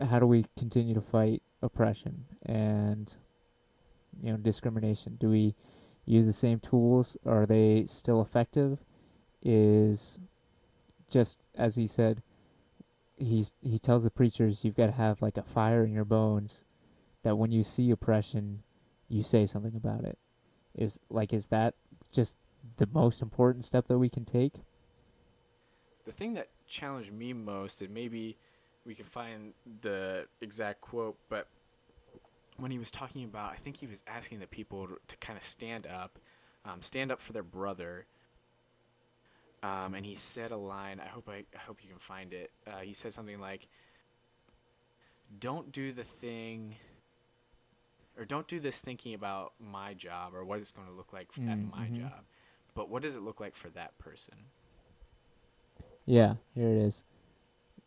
how 0.00 0.18
do 0.18 0.26
we 0.26 0.44
continue 0.58 0.94
to 0.94 1.00
fight 1.00 1.42
oppression 1.62 2.24
and 2.44 3.14
you 4.22 4.30
know 4.30 4.36
discrimination? 4.36 5.16
Do 5.18 5.30
we 5.30 5.54
use 6.04 6.26
the 6.26 6.32
same 6.32 6.60
tools? 6.60 7.16
Are 7.26 7.46
they 7.46 7.86
still 7.86 8.20
effective? 8.20 8.78
Is 9.42 10.18
just 11.10 11.40
as 11.54 11.76
he 11.76 11.86
said, 11.86 12.22
he's 13.16 13.54
he 13.62 13.78
tells 13.78 14.02
the 14.02 14.10
preachers 14.10 14.64
you've 14.64 14.76
got 14.76 14.86
to 14.86 14.92
have 14.92 15.22
like 15.22 15.36
a 15.36 15.42
fire 15.42 15.84
in 15.84 15.92
your 15.92 16.04
bones 16.04 16.64
that 17.22 17.36
when 17.36 17.50
you 17.50 17.62
see 17.62 17.90
oppression, 17.90 18.62
you 19.08 19.22
say 19.22 19.46
something 19.46 19.76
about 19.76 20.04
it. 20.04 20.18
Is 20.74 21.00
like 21.08 21.32
is 21.32 21.46
that 21.46 21.74
just 22.12 22.36
the 22.76 22.88
most 22.92 23.22
important 23.22 23.64
step 23.64 23.86
that 23.88 23.98
we 23.98 24.08
can 24.08 24.24
take? 24.24 24.54
The 26.04 26.12
thing 26.12 26.34
that 26.34 26.48
challenged 26.66 27.12
me 27.12 27.32
most, 27.32 27.80
and 27.80 27.92
maybe 27.92 28.36
we 28.84 28.94
can 28.94 29.06
find 29.06 29.54
the 29.80 30.26
exact 30.40 30.80
quote, 30.80 31.16
but 31.28 31.48
when 32.58 32.70
he 32.70 32.78
was 32.78 32.90
talking 32.90 33.24
about, 33.24 33.52
I 33.52 33.56
think 33.56 33.78
he 33.78 33.86
was 33.86 34.02
asking 34.06 34.40
the 34.40 34.46
people 34.46 34.86
to, 34.86 34.98
to 35.08 35.16
kind 35.16 35.36
of 35.36 35.42
stand 35.42 35.86
up, 35.86 36.18
um, 36.64 36.82
stand 36.82 37.10
up 37.10 37.20
for 37.20 37.32
their 37.32 37.42
brother. 37.42 38.06
Um, 39.64 39.94
and 39.94 40.04
he 40.04 40.14
said 40.14 40.50
a 40.52 40.58
line. 40.58 41.00
I 41.00 41.06
hope 41.06 41.26
I, 41.26 41.44
I 41.54 41.58
hope 41.66 41.82
you 41.82 41.88
can 41.88 41.98
find 41.98 42.34
it. 42.34 42.50
Uh, 42.66 42.80
he 42.80 42.92
said 42.92 43.14
something 43.14 43.40
like, 43.40 43.66
"Don't 45.38 45.72
do 45.72 45.90
the 45.90 46.04
thing." 46.04 46.76
Or 48.18 48.24
don't 48.24 48.46
do 48.46 48.60
this 48.60 48.80
thinking 48.80 49.14
about 49.14 49.54
my 49.58 49.94
job 49.94 50.34
or 50.34 50.44
what 50.44 50.60
it's 50.60 50.70
going 50.70 50.86
to 50.86 50.92
look 50.92 51.12
like 51.12 51.30
f- 51.36 51.48
at 51.48 51.58
my 51.72 51.88
mhm. 51.88 51.96
job, 51.96 52.24
but 52.74 52.88
what 52.88 53.02
does 53.02 53.16
it 53.16 53.22
look 53.22 53.40
like 53.40 53.56
for 53.56 53.70
that 53.70 53.98
person? 53.98 54.34
Yeah, 56.06 56.36
here 56.54 56.68
it 56.68 56.78
is. 56.78 57.02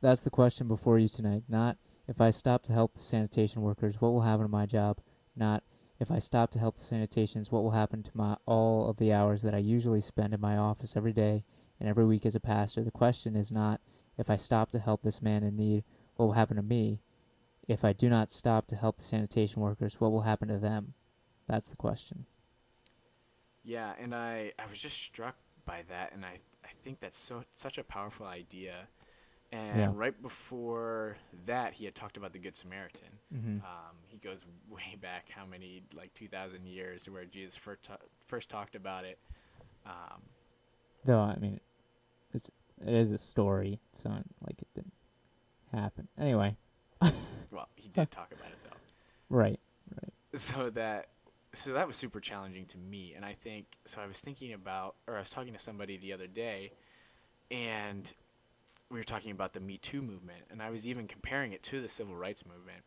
That's 0.01 0.21
the 0.21 0.29
question 0.29 0.67
before 0.67 0.99
you 0.99 1.07
tonight. 1.07 1.43
Not 1.47 1.77
if 2.07 2.19
I 2.19 2.31
stop 2.31 2.63
to 2.63 2.73
help 2.73 2.93
the 2.95 3.01
sanitation 3.01 3.61
workers, 3.61 4.01
what 4.01 4.11
will 4.11 4.21
happen 4.21 4.45
to 4.45 4.51
my 4.51 4.65
job? 4.65 4.99
Not 5.35 5.63
if 5.99 6.11
I 6.11 6.19
stop 6.19 6.51
to 6.51 6.59
help 6.59 6.77
the 6.77 6.83
sanitations, 6.83 7.51
what 7.51 7.63
will 7.63 7.71
happen 7.71 8.03
to 8.03 8.11
my 8.15 8.35
all 8.45 8.89
of 8.89 8.97
the 8.97 9.13
hours 9.13 9.43
that 9.43 9.55
I 9.55 9.59
usually 9.59 10.01
spend 10.01 10.33
in 10.33 10.41
my 10.41 10.57
office 10.57 10.97
every 10.97 11.13
day 11.13 11.45
and 11.79 11.87
every 11.89 12.05
week 12.05 12.25
as 12.25 12.35
a 12.35 12.39
pastor. 12.39 12.83
The 12.83 12.91
question 12.91 13.35
is 13.35 13.51
not 13.51 13.81
if 14.17 14.29
I 14.29 14.35
stop 14.35 14.71
to 14.71 14.79
help 14.79 15.01
this 15.01 15.21
man 15.21 15.43
in 15.43 15.55
need, 15.55 15.83
what 16.15 16.25
will 16.25 16.33
happen 16.33 16.57
to 16.57 16.63
me? 16.63 16.99
If 17.67 17.83
I 17.85 17.93
do 17.93 18.09
not 18.09 18.29
stop 18.29 18.67
to 18.67 18.75
help 18.75 18.97
the 18.97 19.03
sanitation 19.03 19.61
workers, 19.61 19.99
what 19.99 20.11
will 20.11 20.21
happen 20.21 20.47
to 20.47 20.57
them? 20.57 20.93
That's 21.47 21.69
the 21.69 21.75
question. 21.75 22.25
Yeah, 23.63 23.93
and 23.99 24.15
I, 24.15 24.53
I 24.57 24.65
was 24.69 24.79
just 24.79 24.97
struck 24.97 25.35
by 25.65 25.83
that, 25.89 26.13
and 26.13 26.25
I, 26.25 26.39
I 26.63 26.69
think 26.83 26.99
that's 26.99 27.19
so 27.19 27.43
such 27.55 27.77
a 27.77 27.83
powerful 27.83 28.25
idea. 28.25 28.87
And 29.51 29.77
Yeah. 29.79 29.91
right 29.93 30.19
before 30.21 31.17
that, 31.45 31.73
he 31.73 31.85
had 31.85 31.95
talked 31.95 32.17
about 32.17 32.33
the 32.33 32.39
Good 32.39 32.55
Samaritan. 32.55 33.07
Mm-hmm. 33.33 33.57
Um, 33.65 33.95
he 34.07 34.17
goes 34.17 34.45
way 34.69 34.97
back, 35.01 35.29
how 35.29 35.45
many, 35.45 35.83
like 35.95 36.13
2,000 36.15 36.65
years, 36.65 37.09
where 37.09 37.25
Jesus 37.25 37.55
first, 37.55 37.83
ta- 37.83 37.97
first 38.25 38.49
talked 38.49 38.75
about 38.75 39.05
it. 39.05 39.19
Um, 39.85 40.21
Though 41.05 41.19
I 41.21 41.37
mean, 41.37 41.59
it 42.85 42.93
is 42.93 43.11
a 43.11 43.17
story, 43.17 43.79
so 43.93 44.09
like 44.09 44.61
it 44.61 44.67
didn't 44.75 44.93
happen. 45.73 46.07
Anyway, 46.19 46.55
well, 47.01 47.69
he 47.75 47.89
did 47.89 48.11
talk 48.11 48.31
about 48.31 48.51
it 48.51 48.57
though. 48.63 49.35
right. 49.35 49.59
Right. 49.95 50.13
So 50.39 50.69
that 50.71 51.07
so 51.53 51.73
that 51.73 51.87
was 51.87 51.95
super 51.95 52.19
challenging 52.19 52.65
to 52.67 52.77
me, 52.77 53.13
and 53.15 53.25
I 53.25 53.33
think 53.33 53.65
so. 53.85 54.01
I 54.01 54.05
was 54.05 54.19
thinking 54.19 54.53
about, 54.53 54.95
or 55.07 55.15
I 55.15 55.19
was 55.19 55.29
talking 55.29 55.53
to 55.53 55.59
somebody 55.59 55.97
the 55.97 56.13
other 56.13 56.27
day, 56.27 56.71
and 57.49 58.11
we 58.89 58.99
were 58.99 59.03
talking 59.03 59.31
about 59.31 59.53
the 59.53 59.59
Me 59.59 59.77
Too 59.77 60.01
movement, 60.01 60.43
and 60.51 60.61
I 60.61 60.69
was 60.69 60.87
even 60.87 61.07
comparing 61.07 61.53
it 61.53 61.63
to 61.63 61.81
the 61.81 61.89
civil 61.89 62.15
rights 62.15 62.45
movement. 62.45 62.83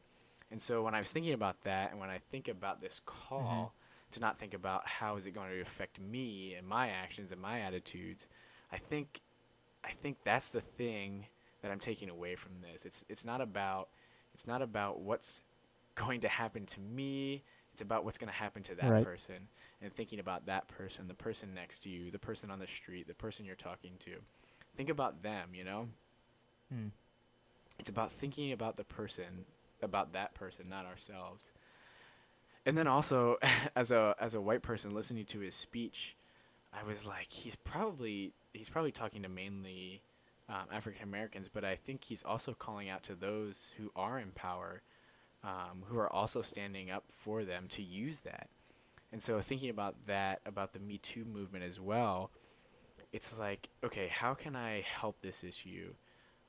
And 0.50 0.60
so 0.60 0.82
when 0.82 0.94
I 0.94 0.98
was 0.98 1.12
thinking 1.12 1.32
about 1.32 1.62
that, 1.62 1.90
and 1.90 2.00
when 2.00 2.10
I 2.10 2.18
think 2.30 2.48
about 2.48 2.80
this 2.80 3.00
call 3.04 3.40
mm-hmm. 3.40 4.12
to 4.12 4.20
not 4.20 4.38
think 4.38 4.54
about 4.54 4.86
how 4.86 5.16
is 5.16 5.26
it 5.26 5.32
going 5.32 5.50
to 5.50 5.60
affect 5.60 6.00
me 6.00 6.54
and 6.54 6.66
my 6.66 6.88
actions 6.88 7.32
and 7.32 7.40
my 7.40 7.60
attitudes, 7.60 8.26
I 8.72 8.76
think 8.76 9.20
I 9.84 9.90
think 9.90 10.18
that's 10.24 10.48
the 10.50 10.60
thing 10.60 11.26
that 11.62 11.70
I'm 11.70 11.78
taking 11.80 12.08
away 12.08 12.34
from 12.36 12.52
this. 12.60 12.84
It's 12.84 13.04
it's 13.08 13.24
not 13.24 13.40
about 13.40 13.88
it's 14.34 14.46
not 14.46 14.62
about 14.62 15.00
what's 15.00 15.42
going 15.94 16.20
to 16.20 16.28
happen 16.28 16.66
to 16.66 16.80
me. 16.80 17.42
It's 17.72 17.82
about 17.82 18.04
what's 18.04 18.18
going 18.18 18.30
to 18.30 18.34
happen 18.36 18.62
to 18.64 18.74
that 18.76 18.88
Right. 18.88 19.04
person 19.04 19.48
and 19.82 19.92
thinking 19.92 20.18
about 20.18 20.46
that 20.46 20.68
person, 20.68 21.08
the 21.08 21.14
person 21.14 21.54
next 21.54 21.80
to 21.84 21.88
you, 21.88 22.10
the 22.10 22.18
person 22.18 22.50
on 22.50 22.58
the 22.58 22.66
street, 22.66 23.06
the 23.06 23.14
person 23.14 23.44
you're 23.46 23.54
talking 23.54 23.92
to. 24.00 24.16
Think 24.74 24.90
about 24.90 25.22
them, 25.22 25.50
you 25.54 25.64
know? 25.64 25.88
Hmm. 26.72 26.88
It's 27.78 27.90
about 27.90 28.12
thinking 28.12 28.52
about 28.52 28.76
the 28.76 28.84
person, 28.84 29.46
about 29.82 30.12
that 30.12 30.34
person, 30.34 30.68
not 30.68 30.86
ourselves. 30.86 31.52
And 32.66 32.76
then 32.76 32.86
also 32.86 33.38
as 33.76 33.90
a 33.90 34.14
as 34.20 34.34
a 34.34 34.40
white 34.40 34.62
person 34.62 34.94
listening 34.94 35.24
to 35.26 35.40
his 35.40 35.54
speech, 35.54 36.16
I 36.72 36.82
was 36.84 37.06
like 37.06 37.30
he's 37.32 37.56
probably 37.56 38.32
he's 38.52 38.68
probably 38.68 38.92
talking 38.92 39.22
to 39.22 39.28
mainly 39.28 40.02
um, 40.48 40.66
African 40.72 41.02
Americans, 41.02 41.48
but 41.52 41.64
I 41.64 41.76
think 41.76 42.04
he's 42.04 42.22
also 42.22 42.54
calling 42.54 42.88
out 42.88 43.02
to 43.04 43.14
those 43.14 43.72
who 43.78 43.90
are 43.94 44.18
in 44.18 44.30
power, 44.32 44.82
um, 45.44 45.84
who 45.86 45.98
are 45.98 46.12
also 46.12 46.42
standing 46.42 46.90
up 46.90 47.04
for 47.08 47.44
them 47.44 47.66
to 47.70 47.82
use 47.82 48.20
that. 48.20 48.48
And 49.12 49.22
so 49.22 49.40
thinking 49.40 49.70
about 49.70 50.06
that, 50.06 50.40
about 50.46 50.72
the 50.72 50.78
Me 50.78 50.98
Too 50.98 51.24
movement 51.24 51.64
as 51.64 51.80
well, 51.80 52.30
it's 53.12 53.36
like, 53.38 53.68
okay, 53.82 54.08
how 54.08 54.34
can 54.34 54.54
I 54.54 54.82
help 54.82 55.20
this 55.20 55.42
issue 55.42 55.94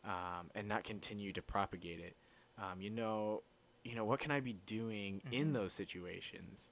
um, 0.05 0.49
and 0.53 0.67
not 0.67 0.83
continue 0.83 1.33
to 1.33 1.41
propagate 1.41 1.99
it? 1.99 2.15
Um, 2.59 2.81
you 2.81 2.89
know, 2.89 3.41
you 3.83 3.95
know, 3.95 4.05
what 4.05 4.19
can 4.19 4.31
I 4.31 4.39
be 4.39 4.53
doing 4.65 5.21
in 5.31 5.53
Mhm. 5.53 5.53
those 5.53 5.73
situations? 5.73 6.69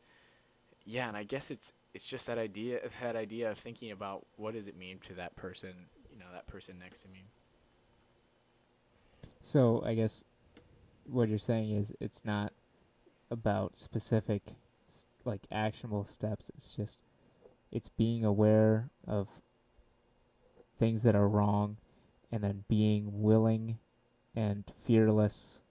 Yeah, 0.86 1.08
and 1.08 1.18
I 1.18 1.24
guess 1.24 1.52
it's 1.52 1.74
it's 1.93 2.06
just 2.06 2.28
that 2.28 2.38
idea 2.38 2.80
that 3.02 3.15
idea 3.15 3.49
of 3.52 3.58
thinking 3.58 3.91
about 3.91 4.25
what 4.36 4.54
does 4.54 4.67
it 4.67 4.78
mean 4.78 4.99
to 5.08 5.13
that 5.15 5.36
person, 5.36 5.73
you 6.12 6.17
know, 6.19 6.25
that 6.34 6.47
person 6.47 6.78
next 6.80 7.02
to 7.02 7.08
me. 7.10 7.25
So 9.41 9.84
I 9.86 9.95
guess 9.95 10.23
what 11.06 11.30
you're 11.30 11.38
saying 11.38 11.71
is 11.71 11.93
it's 11.99 12.23
not 12.23 12.54
about 13.32 13.78
specific 13.78 14.43
like 15.25 15.41
actionable 15.52 16.06
steps. 16.06 16.52
It's 16.56 16.73
just 16.73 16.99
it's 17.71 17.89
being 17.89 18.23
aware 18.23 18.89
of 19.08 19.28
things 20.78 21.04
that 21.04 21.15
are 21.15 21.28
wrong 21.28 21.78
and 22.32 22.43
then 22.43 22.63
being 22.67 23.21
willing 23.21 23.78
and 24.36 24.63
fearless 24.86 25.62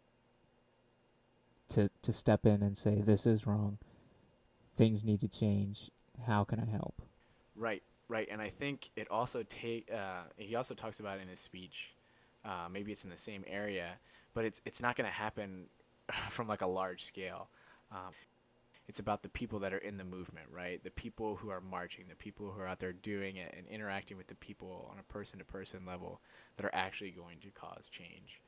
to 1.71 1.91
to 2.03 2.13
step 2.13 2.47
in 2.47 2.63
and 2.63 2.77
say 2.77 3.01
this 3.01 3.27
is 3.27 3.47
wrong. 3.47 3.79
Things 4.77 5.05
need 5.05 5.21
to 5.21 5.29
change. 5.29 5.91
How 6.27 6.45
can 6.45 6.61
I 6.61 6.71
help? 6.71 7.03
Right, 7.57 7.83
right, 8.09 8.29
and 8.31 8.41
I 8.41 8.49
think 8.49 8.91
it 8.97 9.11
also 9.11 9.43
take. 9.43 9.91
Uh, 9.93 10.23
he 10.37 10.55
also 10.55 10.75
talks 10.75 11.01
about 11.01 11.21
in 11.21 11.29
his 11.29 11.41
speech. 11.41 11.95
Uh, 12.45 12.69
maybe 12.71 12.93
it's 12.93 13.05
in 13.05 13.11
the 13.11 13.17
same 13.17 13.45
area, 13.47 13.99
but 14.35 14.45
it's 14.45 14.61
it's 14.65 14.81
not 14.81 14.97
going 14.97 15.07
to 15.07 15.13
happen 15.13 15.67
from 16.31 16.49
like 16.49 16.63
a 16.63 16.67
large 16.67 17.05
scale. 17.05 17.49
Um, 17.91 18.13
it's 18.89 19.01
about 19.01 19.23
the 19.23 19.29
people 19.29 19.59
that 19.61 19.75
are 19.75 19.79
in 19.79 19.99
the 19.99 20.05
movement, 20.05 20.47
right? 20.51 20.83
The 20.83 20.91
people 20.91 21.37
who 21.37 21.51
are 21.51 21.61
marching, 21.61 22.07
the 22.09 22.17
people 22.17 22.51
who 22.51 22.61
are 22.63 22.67
out 22.67 22.79
there 22.79 22.93
doing 22.93 23.37
it 23.37 23.55
and 23.57 23.67
interacting 23.67 24.17
with 24.17 24.29
the 24.29 24.35
people 24.35 24.89
on 24.91 24.99
a 24.99 25.03
person-to-person 25.13 25.85
level 25.87 26.23
that 26.57 26.65
are 26.65 26.75
actually 26.75 27.11
going 27.11 27.39
to 27.41 27.51
cause 27.51 27.89
change. 27.91 28.41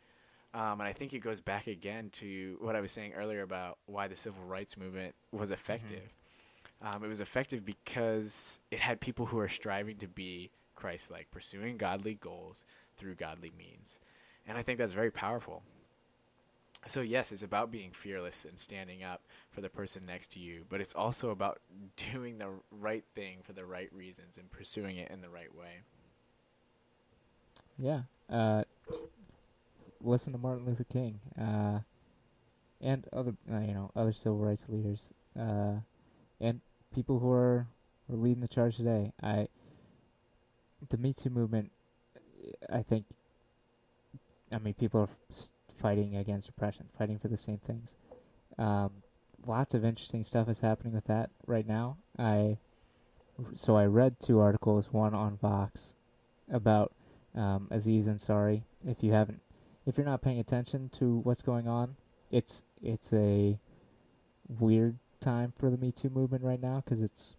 Um, 0.55 0.81
and 0.81 0.83
I 0.83 0.95
think 0.95 1.13
it 1.13 1.21
goes 1.21 1.41
back 1.41 1.67
again 1.67 2.09
to 2.15 2.57
what 2.61 2.75
I 2.75 2.81
was 2.81 2.91
saying 2.91 3.13
earlier 3.13 3.43
about 3.43 3.79
why 3.85 4.09
the 4.09 4.17
civil 4.17 4.43
rights 4.43 4.79
movement 4.79 5.15
was 5.31 5.51
effective. 5.51 6.09
Um, 6.83 7.05
it 7.05 7.09
was 7.09 7.21
effective 7.21 7.65
because 7.65 8.61
it 8.71 8.81
had 8.81 9.01
people 9.01 9.27
who 9.27 9.39
are 9.39 9.49
striving 9.49 9.97
to 9.99 10.09
be 10.09 10.51
Christ-like, 10.77 11.31
pursuing 11.31 11.77
godly 11.77 12.15
goals 12.15 12.65
through 12.97 13.17
godly 13.17 13.53
means, 13.57 13.99
and 14.47 14.57
I 14.57 14.63
think 14.63 14.79
that's 14.79 14.93
very 14.93 15.11
powerful. 15.11 15.63
So 16.87 17.03
yes, 17.03 17.31
it's 17.33 17.43
about 17.43 17.71
being 17.71 17.91
fearless 17.91 18.47
and 18.47 18.59
standing 18.59 19.03
up 19.03 19.21
for 19.51 19.61
the 19.61 19.69
person 19.69 20.07
next 20.07 20.33
to 20.33 20.39
you, 20.39 20.65
but 20.71 20.81
it's 20.81 20.95
also 20.95 21.31
about 21.31 21.61
doing 22.13 22.39
the 22.39 22.49
right 22.71 23.05
thing 23.15 23.39
for 23.43 23.53
the 23.53 23.67
right 23.67 23.93
reasons 23.93 24.39
and 24.39 24.51
pursuing 24.51 24.97
it 24.97 25.11
in 25.11 25.21
the 25.21 25.29
right 25.29 25.55
way. 25.55 25.83
Yeah. 27.79 28.03
Uh, 28.31 28.65
listen 30.03 30.33
to 30.33 30.39
Martin 30.39 30.65
Luther 30.67 30.85
King, 30.85 31.21
uh, 31.39 31.81
and 32.81 33.07
other 33.13 33.35
uh, 33.53 33.59
you 33.59 33.75
know 33.75 33.91
other 33.97 34.13
civil 34.13 34.39
rights 34.39 34.67
leaders, 34.69 35.13
uh, 35.39 35.75
and 36.41 36.61
people 36.95 37.19
who 37.19 37.31
are, 37.31 37.67
are 38.11 38.17
leading 38.17 38.41
the 38.41 38.49
charge 38.49 38.77
today. 38.77 39.13
I 39.23 39.49
the 40.89 40.97
Me 40.97 41.13
Too 41.13 41.31
movement. 41.31 41.71
I 42.71 42.83
think. 42.83 43.07
I 44.53 44.59
mean, 44.59 44.75
people 44.75 45.01
are 45.01 45.37
fighting 45.81 46.17
against 46.17 46.49
oppression, 46.49 46.87
fighting 46.99 47.19
for 47.19 47.29
the 47.29 47.37
same 47.37 47.59
things. 47.59 47.95
Um, 48.59 48.91
lots 49.47 49.75
of 49.75 49.85
interesting 49.85 50.25
stuff 50.25 50.49
is 50.49 50.61
happening 50.61 50.93
with 50.93 51.05
that 51.05 51.31
right 51.47 51.67
now. 51.67 51.97
I 52.19 52.59
so 53.55 53.77
I 53.77 53.87
read 53.87 54.17
two 54.21 54.41
articles, 54.41 54.93
one 54.93 55.15
on 55.15 55.37
Vox 55.37 55.95
about 56.51 56.93
um, 57.35 57.69
Aziz 57.71 58.07
Ansari. 58.07 58.63
If 58.87 59.03
you 59.03 59.13
haven't, 59.13 59.41
if 59.87 59.97
you're 59.97 60.07
not 60.07 60.23
paying 60.23 60.39
attention 60.39 60.91
to 60.99 61.19
what's 61.19 61.43
going 61.43 61.69
on, 61.69 61.97
it's 62.31 62.63
it's 62.83 63.13
a 63.13 63.59
weird 64.49 64.97
time 65.21 65.53
for 65.59 65.71
the 65.71 65.77
Me 65.77 65.93
Too 65.93 66.11
movement 66.11 66.45
right 66.45 66.61
now 66.61 66.83
because 66.85 67.01
it's 67.01 67.37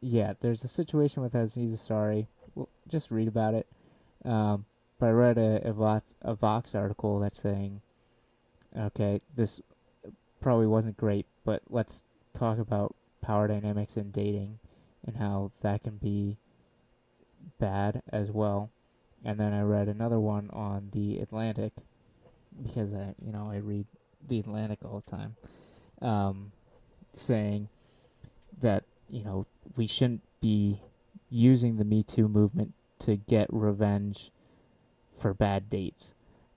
yeah. 0.00 0.34
There's 0.40 0.64
a 0.64 0.68
situation 0.68 1.22
with 1.22 1.34
Aziz 1.34 1.80
Ansari. 1.80 2.26
Well, 2.54 2.68
just 2.88 3.10
read 3.10 3.28
about 3.28 3.54
it. 3.54 3.66
Um, 4.24 4.66
but 4.98 5.06
I 5.06 5.10
read 5.10 5.38
a 5.38 5.68
a 5.68 5.72
Vox, 5.72 6.14
a 6.22 6.34
Vox 6.34 6.74
article 6.74 7.20
that's 7.20 7.40
saying, 7.40 7.80
okay, 8.76 9.20
this 9.34 9.60
probably 10.40 10.66
wasn't 10.66 10.96
great, 10.96 11.26
but 11.44 11.62
let's 11.70 12.02
talk 12.34 12.58
about 12.58 12.94
power 13.20 13.46
dynamics 13.46 13.96
in 13.96 14.10
dating 14.10 14.58
and 15.06 15.16
how 15.16 15.52
that 15.62 15.82
can 15.82 15.96
be 15.96 16.36
bad 17.58 18.02
as 18.12 18.30
well. 18.30 18.70
And 19.24 19.38
then 19.38 19.52
I 19.52 19.62
read 19.62 19.88
another 19.88 20.18
one 20.18 20.50
on 20.52 20.90
the 20.92 21.20
Atlantic 21.20 21.72
because 22.62 22.92
I, 22.92 23.14
you 23.24 23.32
know, 23.32 23.50
I 23.50 23.56
read 23.56 23.86
the 24.28 24.38
Atlantic 24.38 24.78
all 24.84 25.02
the 25.04 25.10
time, 25.10 25.36
um, 26.00 26.52
saying 27.14 27.68
that 28.60 28.84
you 29.08 29.24
know 29.24 29.46
we 29.76 29.86
shouldn't 29.86 30.22
be 30.40 30.80
using 31.30 31.76
the 31.76 31.84
Me 31.84 32.02
Too 32.02 32.28
movement 32.28 32.74
to 33.00 33.16
get 33.16 33.46
revenge 33.50 34.30
for 35.18 35.34
bad 35.34 35.68
dates. 35.70 36.14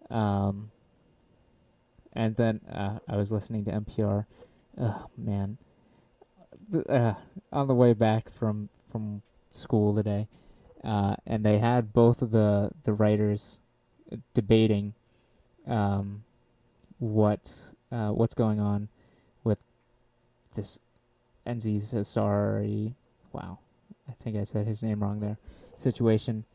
Um, 0.10 0.72
and 2.14 2.36
then 2.36 2.62
uh, 2.72 3.00
I 3.08 3.18
was 3.18 3.32
listening 3.32 3.66
to 3.66 3.72
NPR. 3.72 4.26
Oh 4.80 5.06
man, 5.18 5.58
Th- 6.72 6.86
uh, 6.88 7.16
on 7.52 7.68
the 7.68 7.76
way 7.76 7.94
back 7.94 8.32
from 8.32 8.70
from 8.92 9.22
school 9.52 9.96
today, 9.96 10.28
uh, 10.84 11.16
and 11.26 11.46
they 11.46 11.60
had 11.60 11.94
both 11.94 12.22
of 12.22 12.32
the 12.32 12.72
the 12.84 12.94
writers 12.94 13.60
debating 14.34 14.94
um, 15.68 16.24
what 17.00 17.52
uh, 17.92 18.10
what's 18.10 18.34
going 18.34 18.60
on 18.60 18.90
with 19.44 19.60
this 20.56 20.80
Enzi 21.46 21.82
Sassari. 21.82 22.96
Wow, 23.34 23.60
I 24.10 24.14
think 24.24 24.38
I 24.38 24.44
said 24.44 24.68
his 24.68 24.84
name 24.84 25.02
wrong 25.02 25.20
there. 25.20 25.38
Situation, 25.78 26.46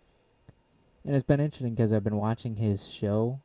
and 1.05 1.15
it's 1.15 1.27
been 1.27 1.41
interesting 1.41 1.75
because 1.75 1.93
I've 1.93 2.05
been 2.05 2.17
watching 2.17 2.57
his 2.57 2.89
show. 2.89 3.41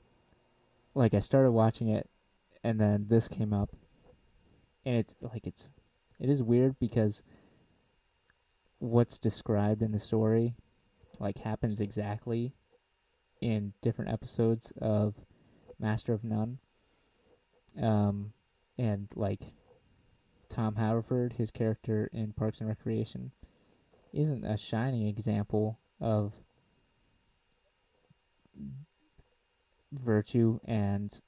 Like 0.93 1.13
I 1.13 1.19
started 1.19 1.51
watching 1.51 1.89
it, 1.89 2.09
and 2.63 2.79
then 2.79 3.07
this 3.09 3.27
came 3.27 3.53
up, 3.53 3.69
and 4.85 4.95
it's 4.95 5.15
like 5.21 5.45
it's 5.45 5.71
it 6.19 6.29
is 6.29 6.41
weird 6.41 6.79
because 6.79 7.23
what's 8.79 9.19
described 9.19 9.81
in 9.81 9.91
the 9.91 9.99
story 9.99 10.53
like 11.19 11.37
happens 11.39 11.79
exactly 11.79 12.53
in 13.41 13.73
different 13.81 14.11
episodes 14.11 14.73
of 14.81 15.15
Master 15.79 16.13
of 16.13 16.23
None. 16.23 16.57
Um 17.81 18.33
and 18.77 19.07
like 19.15 19.41
Tom 20.49 20.75
Haverford, 20.75 21.33
his 21.33 21.51
character 21.51 22.09
in 22.13 22.33
Parks 22.33 22.59
and 22.59 22.69
Recreation, 22.69 23.31
isn't 24.13 24.45
a 24.45 24.57
shining 24.57 25.07
example 25.07 25.79
of 25.99 26.33
virtue 29.91 30.59
and 30.65 31.19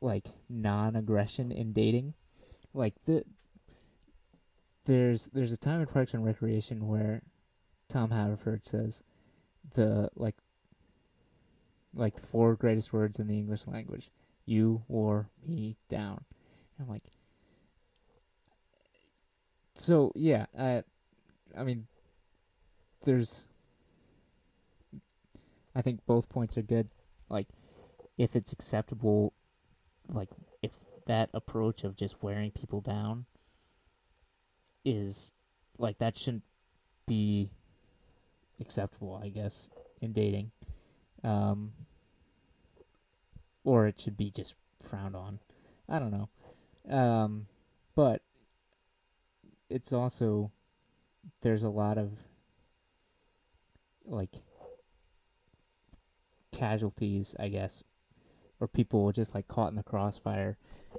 like 0.00 0.28
non-aggression 0.48 1.50
in 1.50 1.72
dating. 1.72 2.14
Like 2.72 2.94
the 3.06 3.24
there's 4.84 5.26
there's 5.32 5.52
a 5.52 5.56
time 5.56 5.80
in 5.80 5.86
Parks 5.86 6.14
and 6.14 6.24
Recreation 6.24 6.86
where 6.86 7.22
Tom 7.88 8.10
Haverford 8.10 8.64
says 8.64 9.02
the 9.74 10.10
like 10.14 10.36
like 11.94 12.16
the 12.16 12.26
four 12.26 12.54
greatest 12.54 12.92
words 12.92 13.18
in 13.18 13.26
the 13.26 13.38
English 13.38 13.66
language. 13.66 14.10
You 14.46 14.82
wore 14.88 15.28
me 15.46 15.76
down. 15.88 16.24
And 16.78 16.86
I'm 16.86 16.92
like 16.92 17.04
so 19.76 20.12
yeah, 20.14 20.46
I 20.58 20.82
I 21.56 21.64
mean 21.64 21.86
there's 23.04 23.46
I 25.74 25.82
think 25.82 26.00
both 26.06 26.28
points 26.28 26.56
are 26.56 26.62
good. 26.62 26.88
Like 27.28 27.48
if 28.16 28.36
it's 28.36 28.52
acceptable 28.52 29.32
like 30.08 30.28
if 30.62 30.72
that 31.06 31.30
approach 31.34 31.84
of 31.84 31.96
just 31.96 32.22
wearing 32.22 32.50
people 32.50 32.80
down 32.80 33.26
is 34.84 35.32
like 35.78 35.98
that 35.98 36.16
shouldn't 36.16 36.44
be 37.06 37.50
acceptable, 38.60 39.20
I 39.22 39.28
guess, 39.28 39.68
in 40.00 40.12
dating. 40.12 40.50
Um, 41.22 41.72
or 43.64 43.86
it 43.86 44.00
should 44.00 44.16
be 44.16 44.30
just 44.30 44.54
frowned 44.82 45.16
on. 45.16 45.40
I 45.88 45.98
don't 45.98 46.12
know. 46.12 46.28
Um, 46.96 47.46
but 47.94 48.22
it's 49.70 49.92
also 49.92 50.50
there's 51.40 51.62
a 51.62 51.68
lot 51.68 51.98
of 51.98 52.12
like 54.06 54.30
casualties, 56.52 57.34
I 57.38 57.48
guess, 57.48 57.82
or 58.60 58.68
people 58.68 59.10
just 59.12 59.34
like 59.34 59.48
caught 59.48 59.70
in 59.70 59.76
the 59.76 59.82
crossfire. 59.82 60.58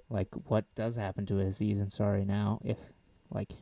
Like 0.09 0.27
what 0.47 0.65
does 0.75 0.95
happen 0.95 1.25
to 1.27 1.39
Aziz 1.39 1.79
Ansari 1.79 2.25
now 2.25 2.59
if 2.63 2.77
like 3.31 3.53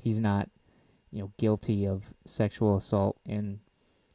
he's 0.00 0.20
not, 0.20 0.48
you 1.10 1.20
know, 1.20 1.32
guilty 1.38 1.86
of 1.86 2.04
sexual 2.24 2.76
assault 2.76 3.18
in, 3.26 3.60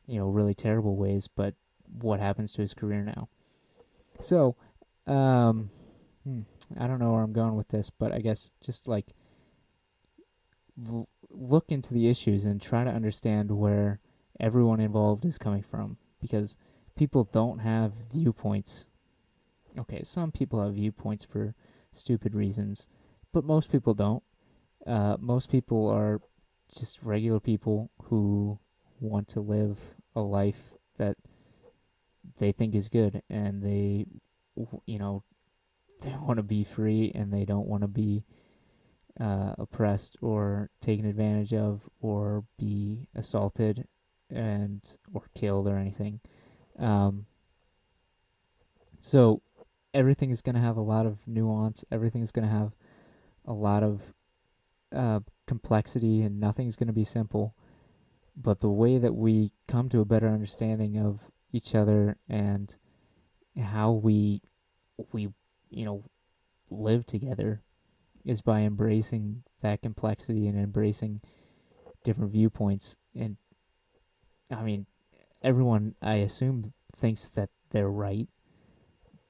you 0.08 0.20
know, 0.20 0.30
really 0.30 0.54
terrible 0.54 0.96
ways, 0.96 1.28
but 1.28 1.54
what 2.00 2.20
happens 2.20 2.54
to 2.54 2.62
his 2.62 2.74
career 2.74 3.04
now? 3.04 3.28
So, 4.22 4.56
um, 5.08 5.70
hmm, 6.24 6.42
I 6.80 6.88
don't 6.88 7.00
know 7.00 7.12
where 7.12 7.24
I'm 7.24 7.34
going 7.34 7.56
with 7.56 7.68
this, 7.70 7.90
but 7.90 8.12
I 8.12 8.20
guess 8.20 8.52
just 8.62 8.88
like 8.88 9.08
l- 10.88 11.10
look 11.30 11.72
into 11.72 11.94
the 11.94 12.08
issues 12.08 12.46
and 12.46 12.62
try 12.62 12.84
to 12.84 12.92
understand 12.92 13.52
where 13.52 14.00
everyone 14.40 14.80
involved 14.80 15.26
is 15.26 15.38
coming 15.38 15.64
from 15.64 15.98
because 16.20 16.58
people 16.96 17.24
don't 17.32 17.60
have 17.60 17.94
viewpoints. 18.12 18.86
Okay, 19.78 20.04
some 20.04 20.32
people 20.32 20.62
have 20.62 20.76
viewpoints 20.76 21.24
for 21.24 21.56
stupid 21.92 22.36
reasons, 22.36 22.88
but 23.32 23.44
most 23.44 23.72
people 23.72 23.94
don't. 23.94 24.24
Uh, 24.86 25.18
most 25.20 25.50
people 25.50 25.88
are 25.88 26.22
just 26.76 27.02
regular 27.04 27.40
people 27.40 27.90
who 28.04 28.60
want 29.00 29.28
to 29.30 29.42
live 29.42 29.80
a 30.16 30.22
life 30.22 30.74
they 32.38 32.52
think 32.52 32.76
is 32.76 32.90
good 32.90 33.22
and 33.30 33.62
they 33.62 34.06
you 34.86 35.00
know 35.00 35.24
they 36.02 36.10
want 36.22 36.38
to 36.38 36.44
be 36.44 36.64
free 36.64 37.12
and 37.16 37.32
they 37.32 37.46
don't 37.46 37.68
want 37.68 37.82
to 37.82 37.88
be 37.88 38.24
uh, 39.20 39.54
oppressed 39.58 40.18
or 40.22 40.70
taken 40.82 41.06
advantage 41.06 41.54
of 41.54 41.82
or 42.00 42.44
be 42.58 43.08
assaulted 43.16 43.86
and 44.30 44.82
or 45.14 45.24
killed 45.36 45.68
or 45.68 45.78
anything 45.78 46.20
um, 46.80 47.26
so 49.00 49.42
everything 49.94 50.32
is 50.32 50.42
going 50.42 50.56
to 50.56 50.62
have 50.62 50.78
a 50.78 50.82
lot 50.82 51.06
of 51.06 51.18
nuance 51.28 51.84
everything 51.92 52.22
is 52.22 52.32
going 52.32 52.48
to 52.48 52.54
have 52.54 52.72
a 53.46 53.54
lot 53.54 53.84
of 53.84 54.02
uh, 54.96 55.20
complexity 55.48 56.22
and 56.22 56.40
nothing's 56.40 56.76
going 56.76 56.88
to 56.88 56.94
be 56.94 57.04
simple. 57.04 57.56
But 58.36 58.60
the 58.60 58.70
way 58.70 58.98
that 58.98 59.16
we 59.16 59.52
come 59.68 59.90
to 59.90 60.00
a 60.00 60.06
better 60.06 60.28
understanding 60.28 60.98
of 60.98 61.20
each 61.52 61.76
other 61.76 62.18
and 62.30 62.76
how 63.60 63.92
we 63.92 64.42
we 65.12 65.30
you 65.70 65.86
know 65.86 66.04
live 66.70 67.06
together 67.06 67.62
is 68.26 68.42
by 68.42 68.62
embracing 68.62 69.44
that 69.62 69.82
complexity 69.82 70.48
and 70.48 70.58
embracing 70.58 71.20
different 72.04 72.32
viewpoints. 72.32 72.96
And 73.16 73.38
I 74.50 74.64
mean 74.64 74.86
everyone 75.42 75.96
I 76.02 76.16
assume 76.16 76.74
thinks 76.96 77.28
that 77.30 77.50
they're 77.72 77.90
right 77.90 78.28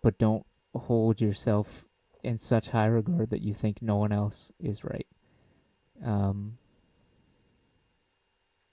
but 0.01 0.17
don't 0.17 0.45
hold 0.75 1.21
yourself 1.21 1.85
in 2.23 2.37
such 2.37 2.69
high 2.69 2.85
regard 2.85 3.29
that 3.29 3.41
you 3.41 3.53
think 3.53 3.81
no 3.81 3.95
one 3.95 4.11
else 4.11 4.51
is 4.59 4.83
right. 4.83 5.07
Um, 6.03 6.57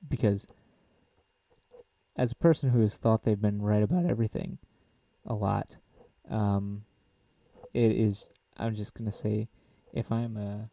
because 0.09 0.47
as 2.19 2.33
a 2.33 2.37
person 2.37 2.69
who 2.69 2.81
has 2.81 2.97
thought 2.97 3.23
they've 3.23 3.41
been 3.41 3.63
right 3.63 3.83
about 3.83 4.05
everything 4.05 4.59
a 5.25 5.35
lot, 5.35 5.77
um, 6.29 6.83
it 7.73 7.93
is, 7.93 8.29
I'm 8.57 8.75
just 8.75 8.95
going 8.95 9.07
to 9.09 9.17
say, 9.17 9.49
if 9.93 10.11
I'm 10.11 10.37
a 10.37 10.69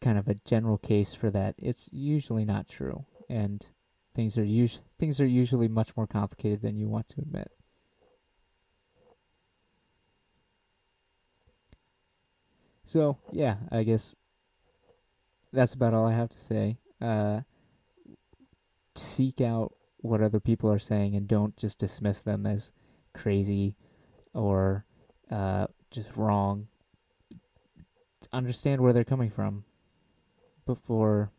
kind 0.00 0.18
of 0.18 0.26
a 0.26 0.34
general 0.46 0.78
case 0.78 1.12
for 1.12 1.30
that, 1.30 1.54
it's 1.58 1.90
usually 1.92 2.46
not 2.46 2.66
true. 2.66 3.04
And 3.28 3.64
things 4.14 4.38
are 4.38 4.44
us- 4.44 4.80
things 4.98 5.20
are 5.20 5.26
usually 5.26 5.68
much 5.68 5.94
more 5.96 6.06
complicated 6.06 6.62
than 6.62 6.76
you 6.76 6.88
want 6.88 7.08
to 7.08 7.20
admit. 7.20 7.50
So, 12.86 13.18
yeah, 13.32 13.56
I 13.70 13.82
guess 13.82 14.16
that's 15.52 15.74
about 15.74 15.92
all 15.92 16.06
I 16.06 16.14
have 16.14 16.30
to 16.30 16.40
say. 16.40 16.78
Uh, 17.02 17.42
seek 18.94 19.42
out 19.42 19.74
what 19.98 20.22
other 20.22 20.40
people 20.40 20.70
are 20.70 20.78
saying 20.78 21.14
and 21.16 21.26
don't 21.26 21.56
just 21.56 21.78
dismiss 21.78 22.20
them 22.20 22.46
as 22.46 22.72
crazy 23.12 23.74
or 24.34 24.84
uh, 25.30 25.66
just 25.90 26.16
wrong. 26.16 26.68
Understand 28.32 28.80
where 28.80 28.92
they're 28.92 29.04
coming 29.04 29.30
from 29.30 29.64
before, 30.66 31.30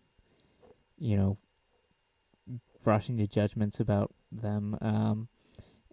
you 0.98 1.16
know, 1.16 1.38
rushing 2.86 3.18
to 3.18 3.28
judgments 3.28 3.80
about 3.80 4.14
them. 4.32 4.78
Um, 4.82 5.28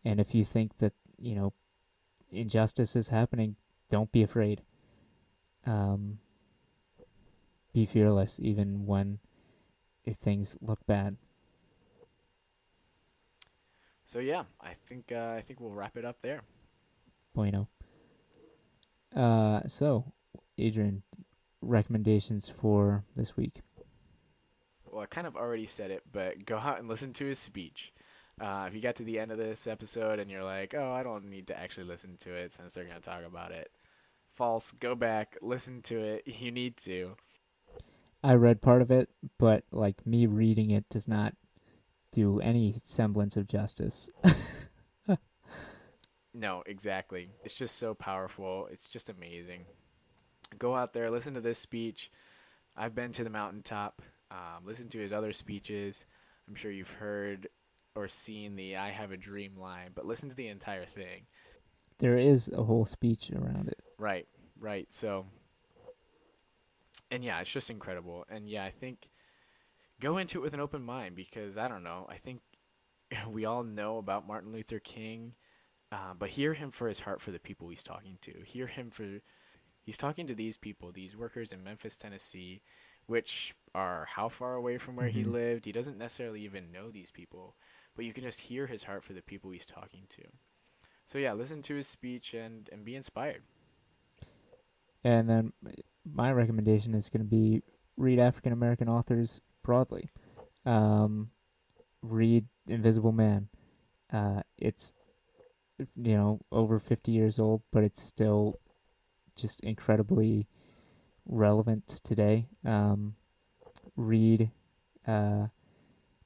and 0.04 0.20
if 0.20 0.34
you 0.34 0.44
think 0.44 0.78
that, 0.78 0.92
you 1.18 1.34
know, 1.34 1.52
injustice 2.30 2.96
is 2.96 3.08
happening, 3.08 3.56
don't 3.90 4.10
be 4.10 4.22
afraid. 4.22 4.62
Um, 5.66 6.18
be 7.72 7.84
fearless 7.84 8.38
even 8.40 8.86
when 8.86 9.18
if 10.04 10.16
things 10.16 10.56
look 10.60 10.78
bad. 10.86 11.16
So 14.06 14.20
yeah, 14.20 14.44
I 14.60 14.72
think 14.72 15.10
uh, 15.12 15.34
I 15.36 15.40
think 15.40 15.60
we'll 15.60 15.72
wrap 15.74 15.96
it 15.96 16.04
up 16.04 16.22
there. 16.22 16.42
Bueno. 17.34 17.68
Uh, 19.14 19.60
so, 19.66 20.12
Adrian, 20.58 21.02
recommendations 21.60 22.48
for 22.48 23.04
this 23.16 23.36
week. 23.36 23.60
Well, 24.84 25.02
I 25.02 25.06
kind 25.06 25.26
of 25.26 25.36
already 25.36 25.66
said 25.66 25.90
it, 25.90 26.02
but 26.10 26.46
go 26.46 26.56
out 26.56 26.78
and 26.78 26.88
listen 26.88 27.12
to 27.14 27.26
his 27.26 27.38
speech. 27.38 27.92
Uh, 28.40 28.66
if 28.68 28.74
you 28.74 28.80
got 28.80 28.96
to 28.96 29.02
the 29.02 29.18
end 29.18 29.32
of 29.32 29.38
this 29.38 29.66
episode 29.66 30.18
and 30.20 30.30
you're 30.30 30.44
like, 30.44 30.74
"Oh, 30.74 30.92
I 30.92 31.02
don't 31.02 31.28
need 31.28 31.48
to 31.48 31.58
actually 31.58 31.86
listen 31.86 32.16
to 32.20 32.32
it 32.32 32.52
since 32.52 32.74
they're 32.74 32.84
going 32.84 32.96
to 32.96 33.02
talk 33.02 33.24
about 33.26 33.50
it," 33.50 33.72
false. 34.32 34.72
Go 34.72 34.94
back, 34.94 35.36
listen 35.42 35.82
to 35.82 35.98
it. 35.98 36.22
You 36.40 36.52
need 36.52 36.76
to. 36.78 37.16
I 38.22 38.34
read 38.34 38.62
part 38.62 38.82
of 38.82 38.90
it, 38.90 39.08
but 39.38 39.64
like 39.72 40.06
me 40.06 40.26
reading 40.26 40.70
it 40.70 40.88
does 40.88 41.08
not 41.08 41.34
do 42.12 42.40
any 42.40 42.74
semblance 42.82 43.36
of 43.36 43.46
justice. 43.46 44.08
no, 46.34 46.62
exactly. 46.66 47.30
It's 47.44 47.54
just 47.54 47.76
so 47.76 47.94
powerful. 47.94 48.68
It's 48.70 48.88
just 48.88 49.10
amazing. 49.10 49.66
Go 50.58 50.74
out 50.74 50.92
there, 50.92 51.10
listen 51.10 51.34
to 51.34 51.40
this 51.40 51.58
speech. 51.58 52.10
I've 52.76 52.94
been 52.94 53.12
to 53.12 53.24
the 53.24 53.30
mountaintop. 53.30 54.02
Um, 54.30 54.64
listen 54.64 54.88
to 54.90 54.98
his 54.98 55.12
other 55.12 55.32
speeches. 55.32 56.04
I'm 56.48 56.54
sure 56.54 56.70
you've 56.70 56.90
heard 56.90 57.48
or 57.94 58.08
seen 58.08 58.56
the 58.56 58.76
"I 58.76 58.90
have 58.90 59.10
a 59.10 59.16
dream" 59.16 59.56
line, 59.58 59.90
but 59.94 60.04
listen 60.04 60.28
to 60.28 60.36
the 60.36 60.48
entire 60.48 60.84
thing. 60.84 61.26
There 61.98 62.18
is 62.18 62.50
a 62.54 62.62
whole 62.62 62.84
speech 62.84 63.30
around 63.30 63.68
it. 63.68 63.78
Right, 63.98 64.26
right. 64.60 64.92
So 64.92 65.24
and 67.10 67.24
yeah, 67.24 67.40
it's 67.40 67.52
just 67.52 67.70
incredible. 67.70 68.24
And 68.28 68.48
yeah, 68.48 68.64
I 68.64 68.70
think 68.70 69.08
go 70.00 70.18
into 70.18 70.38
it 70.38 70.42
with 70.42 70.54
an 70.54 70.60
open 70.60 70.82
mind 70.82 71.14
because 71.16 71.58
I 71.58 71.68
don't 71.68 71.82
know. 71.84 72.06
I 72.08 72.16
think 72.16 72.40
we 73.28 73.44
all 73.44 73.64
know 73.64 73.98
about 73.98 74.26
Martin 74.26 74.52
Luther 74.52 74.78
King, 74.80 75.34
uh, 75.92 76.14
but 76.18 76.30
hear 76.30 76.54
him 76.54 76.70
for 76.70 76.88
his 76.88 77.00
heart 77.00 77.20
for 77.20 77.30
the 77.30 77.38
people 77.38 77.68
he's 77.68 77.82
talking 77.82 78.18
to. 78.22 78.42
Hear 78.44 78.66
him 78.66 78.90
for, 78.90 79.20
He's 79.84 79.98
talking 79.98 80.26
to 80.26 80.34
these 80.34 80.56
people, 80.56 80.92
these 80.92 81.16
workers 81.16 81.52
in 81.52 81.64
Memphis, 81.64 81.96
Tennessee, 81.96 82.60
which 83.06 83.54
are 83.74 84.06
how 84.06 84.28
far 84.28 84.54
away 84.54 84.78
from 84.78 84.96
where 84.96 85.08
he 85.08 85.24
Mhm. 85.24 85.32
lived. 85.32 85.64
He 85.64 85.72
doesn't 85.72 85.98
necessarily 85.98 86.42
even 86.42 86.72
know 86.72 86.90
these 86.90 87.10
people, 87.12 87.56
but 87.96 88.04
you 88.04 88.12
can 88.12 88.24
just 88.24 88.42
hear 88.42 88.66
his 88.66 88.84
heart 88.84 89.04
for 89.04 89.12
the 89.14 89.22
people 89.22 89.50
he's 89.50 89.66
talking 89.66 90.06
to. 90.10 90.24
So 91.06 91.18
yeah, 91.18 91.32
listen 91.34 91.62
to 91.62 91.74
his 91.76 91.88
speech 91.88 92.34
and 92.34 92.68
and 92.72 92.84
be 92.84 92.96
inspired. 92.96 93.44
And 95.04 95.28
then 95.28 95.52
my 96.04 96.32
recommendation 96.32 96.94
is 96.94 97.08
going 97.08 97.24
to 97.24 97.28
be 97.30 97.62
read 97.96 98.18
African 98.18 98.52
American 98.52 98.88
authors 98.88 99.40
broadly. 99.66 100.08
Um, 100.64 101.30
read 102.00 102.46
Invisible 102.68 103.12
Man. 103.12 103.48
Uh, 104.12 104.40
it's 104.56 104.94
you 105.78 106.16
know 106.16 106.40
over 106.52 106.78
50 106.78 107.10
years 107.12 107.38
old, 107.38 107.62
but 107.72 107.84
it's 107.84 108.00
still 108.00 108.60
just 109.34 109.60
incredibly 109.60 110.46
relevant 111.26 112.00
today. 112.04 112.46
Um, 112.64 113.16
read 113.96 114.50
uh, 115.06 115.48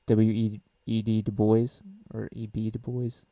W. 0.07 0.31
E. 0.31 0.61
E. 0.87 1.03
D. 1.03 1.23
Du 1.23 1.33
Bois 1.33 1.81
or 2.13 2.29
E. 2.33 2.47
B. 2.47 2.71
Du 2.71 2.79
Bois, 2.79 3.25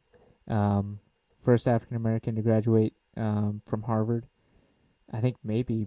um, 0.49 0.99
first 1.45 1.69
African 1.69 1.97
American 1.97 2.35
to 2.35 2.43
graduate 2.43 2.95
um, 3.17 3.61
from 3.67 3.83
Harvard. 3.83 4.27
I 5.13 5.21
think 5.21 5.37
maybe 5.45 5.87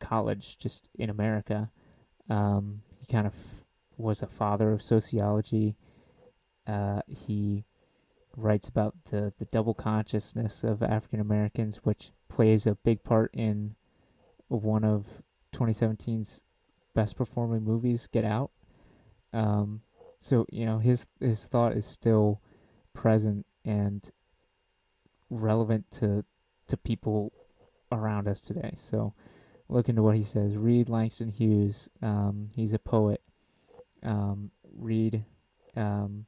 college 0.00 0.58
just 0.58 0.88
in 0.98 1.08
America. 1.08 1.70
Um, 2.28 2.82
he 3.04 3.12
kind 3.12 3.26
of 3.26 3.34
was 3.98 4.22
a 4.22 4.26
father 4.26 4.72
of 4.72 4.82
sociology. 4.82 5.76
Uh, 6.66 7.02
he 7.06 7.64
writes 8.36 8.66
about 8.66 8.94
the, 9.10 9.32
the 9.38 9.44
double 9.46 9.74
consciousness 9.74 10.64
of 10.64 10.82
African 10.82 11.20
Americans, 11.20 11.76
which 11.84 12.12
plays 12.28 12.66
a 12.66 12.76
big 12.76 13.04
part 13.04 13.30
in 13.34 13.74
one 14.48 14.84
of 14.84 15.06
2017's 15.54 16.42
best 16.94 17.16
performing 17.16 17.62
movies, 17.62 18.06
Get 18.06 18.24
Out. 18.24 18.50
Um, 19.32 19.82
so 20.18 20.46
you 20.50 20.64
know 20.64 20.78
his 20.78 21.06
his 21.20 21.46
thought 21.46 21.76
is 21.76 21.84
still 21.84 22.40
present 22.94 23.44
and 23.64 24.10
relevant 25.28 25.90
to 25.90 26.24
to 26.68 26.76
people 26.78 27.32
around 27.92 28.28
us 28.28 28.42
today. 28.42 28.72
So 28.76 29.12
look 29.68 29.88
into 29.88 30.02
what 30.02 30.16
he 30.16 30.22
says. 30.22 30.56
Read 30.56 30.88
Langston 30.88 31.28
Hughes. 31.28 31.90
Um, 32.02 32.50
he's 32.54 32.72
a 32.72 32.78
poet. 32.78 33.20
Um, 34.02 34.50
read 34.76 35.24
um, 35.76 36.26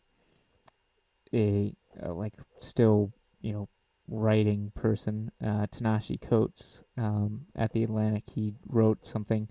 a, 1.32 1.74
a 2.00 2.12
like 2.12 2.34
still 2.58 3.12
you 3.40 3.52
know 3.52 3.68
writing 4.08 4.72
person, 4.74 5.30
uh, 5.44 5.66
Ta-Nehisi 5.70 6.20
Coates 6.20 6.82
um, 6.96 7.46
at 7.54 7.72
the 7.72 7.82
Atlantic. 7.82 8.24
He 8.32 8.54
wrote 8.66 9.04
something 9.04 9.48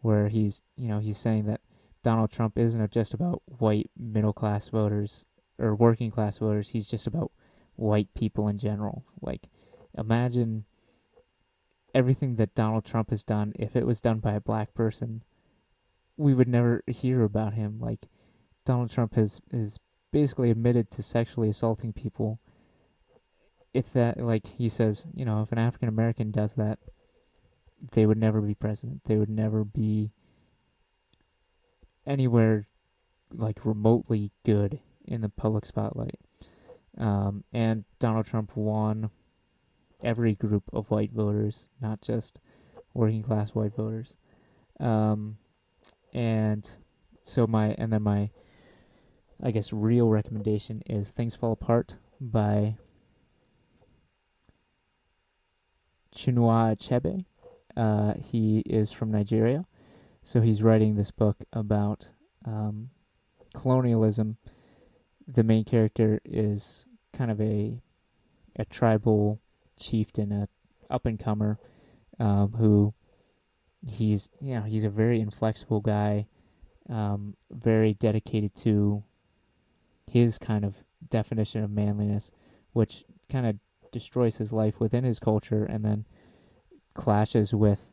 where 0.00 0.28
he's 0.28 0.62
you 0.76 0.88
know 0.88 0.98
he's 0.98 1.18
saying 1.18 1.46
that 1.46 1.60
Donald 2.02 2.30
Trump 2.30 2.58
isn't 2.58 2.90
just 2.90 3.14
about 3.14 3.42
white 3.58 3.90
middle 3.96 4.32
class 4.32 4.68
voters 4.68 5.26
or 5.58 5.74
working 5.74 6.10
class 6.10 6.38
voters. 6.38 6.70
He's 6.70 6.88
just 6.88 7.06
about 7.06 7.30
white 7.76 8.12
people 8.14 8.48
in 8.48 8.58
general. 8.58 9.04
Like 9.20 9.48
imagine 9.96 10.64
everything 11.94 12.36
that 12.36 12.54
Donald 12.54 12.84
Trump 12.84 13.10
has 13.10 13.24
done, 13.24 13.52
if 13.58 13.76
it 13.76 13.86
was 13.86 14.00
done 14.00 14.18
by 14.18 14.32
a 14.32 14.40
black 14.40 14.74
person, 14.74 15.22
we 16.16 16.34
would 16.34 16.48
never 16.48 16.82
hear 16.86 17.22
about 17.22 17.54
him. 17.54 17.78
Like 17.80 18.08
Donald 18.64 18.90
Trump 18.90 19.14
has 19.14 19.40
is 19.50 19.78
basically 20.12 20.50
admitted 20.50 20.90
to 20.90 21.02
sexually 21.02 21.48
assaulting 21.48 21.92
people. 21.92 22.40
If 23.72 23.92
that, 23.92 24.18
like 24.18 24.46
he 24.46 24.68
says, 24.68 25.06
you 25.14 25.24
know, 25.24 25.42
if 25.42 25.52
an 25.52 25.58
African 25.58 25.88
American 25.88 26.30
does 26.30 26.54
that, 26.54 26.78
they 27.92 28.04
would 28.04 28.18
never 28.18 28.40
be 28.40 28.54
president. 28.54 29.04
They 29.04 29.16
would 29.16 29.30
never 29.30 29.64
be 29.64 30.10
anywhere 32.06 32.66
like 33.32 33.64
remotely 33.64 34.32
good 34.44 34.80
in 35.04 35.20
the 35.20 35.28
public 35.28 35.66
spotlight. 35.66 36.18
Um, 36.98 37.44
and 37.52 37.84
Donald 37.98 38.26
Trump 38.26 38.56
won 38.56 39.10
every 40.02 40.34
group 40.34 40.64
of 40.72 40.90
white 40.90 41.12
voters, 41.12 41.68
not 41.80 42.00
just 42.00 42.40
working 42.94 43.22
class 43.22 43.54
white 43.54 43.74
voters. 43.74 44.16
Um, 44.78 45.36
and 46.12 46.68
so 47.22 47.46
my 47.46 47.74
and 47.78 47.92
then 47.92 48.02
my 48.02 48.30
I 49.42 49.50
guess 49.50 49.72
real 49.72 50.08
recommendation 50.08 50.82
is 50.86 51.10
Things 51.10 51.34
Fall 51.34 51.52
Apart 51.52 51.96
by 52.20 52.76
Chinua 56.14 56.76
Achebe. 56.76 57.24
Uh, 57.76 58.14
he 58.14 58.60
is 58.66 58.90
from 58.90 59.10
Nigeria, 59.10 59.64
so 60.22 60.40
he's 60.40 60.62
writing 60.62 60.96
this 60.96 61.10
book 61.10 61.36
about 61.52 62.12
um, 62.44 62.90
colonialism. 63.54 64.36
The 65.28 65.44
main 65.44 65.64
character 65.64 66.20
is 66.24 66.86
kind 67.12 67.30
of 67.30 67.40
a 67.40 67.80
a 68.56 68.64
tribal 68.64 69.40
chieftain, 69.80 70.32
a 70.32 70.48
up 70.90 71.06
and 71.06 71.18
comer, 71.18 71.58
um, 72.18 72.52
who 72.52 72.92
he's 73.86 74.28
you 74.40 74.54
know 74.54 74.62
he's 74.62 74.84
a 74.84 74.90
very 74.90 75.20
inflexible 75.20 75.80
guy, 75.80 76.26
um, 76.88 77.34
very 77.50 77.94
dedicated 77.94 78.54
to 78.54 79.02
his 80.06 80.38
kind 80.38 80.64
of 80.64 80.76
definition 81.08 81.64
of 81.64 81.70
manliness, 81.70 82.30
which 82.72 83.04
kind 83.30 83.46
of 83.46 83.56
destroys 83.92 84.36
his 84.36 84.52
life 84.52 84.80
within 84.80 85.04
his 85.04 85.18
culture, 85.18 85.64
and 85.64 85.84
then 85.84 86.04
clashes 86.94 87.54
with 87.54 87.92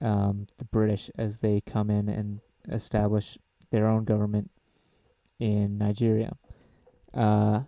um, 0.00 0.46
the 0.58 0.64
British 0.64 1.10
as 1.16 1.38
they 1.38 1.60
come 1.60 1.90
in 1.90 2.08
and 2.08 2.40
establish 2.70 3.38
their 3.70 3.86
own 3.86 4.04
government 4.04 4.50
in 5.38 5.78
Nigeria. 5.78 6.36
Uh, 7.14 7.60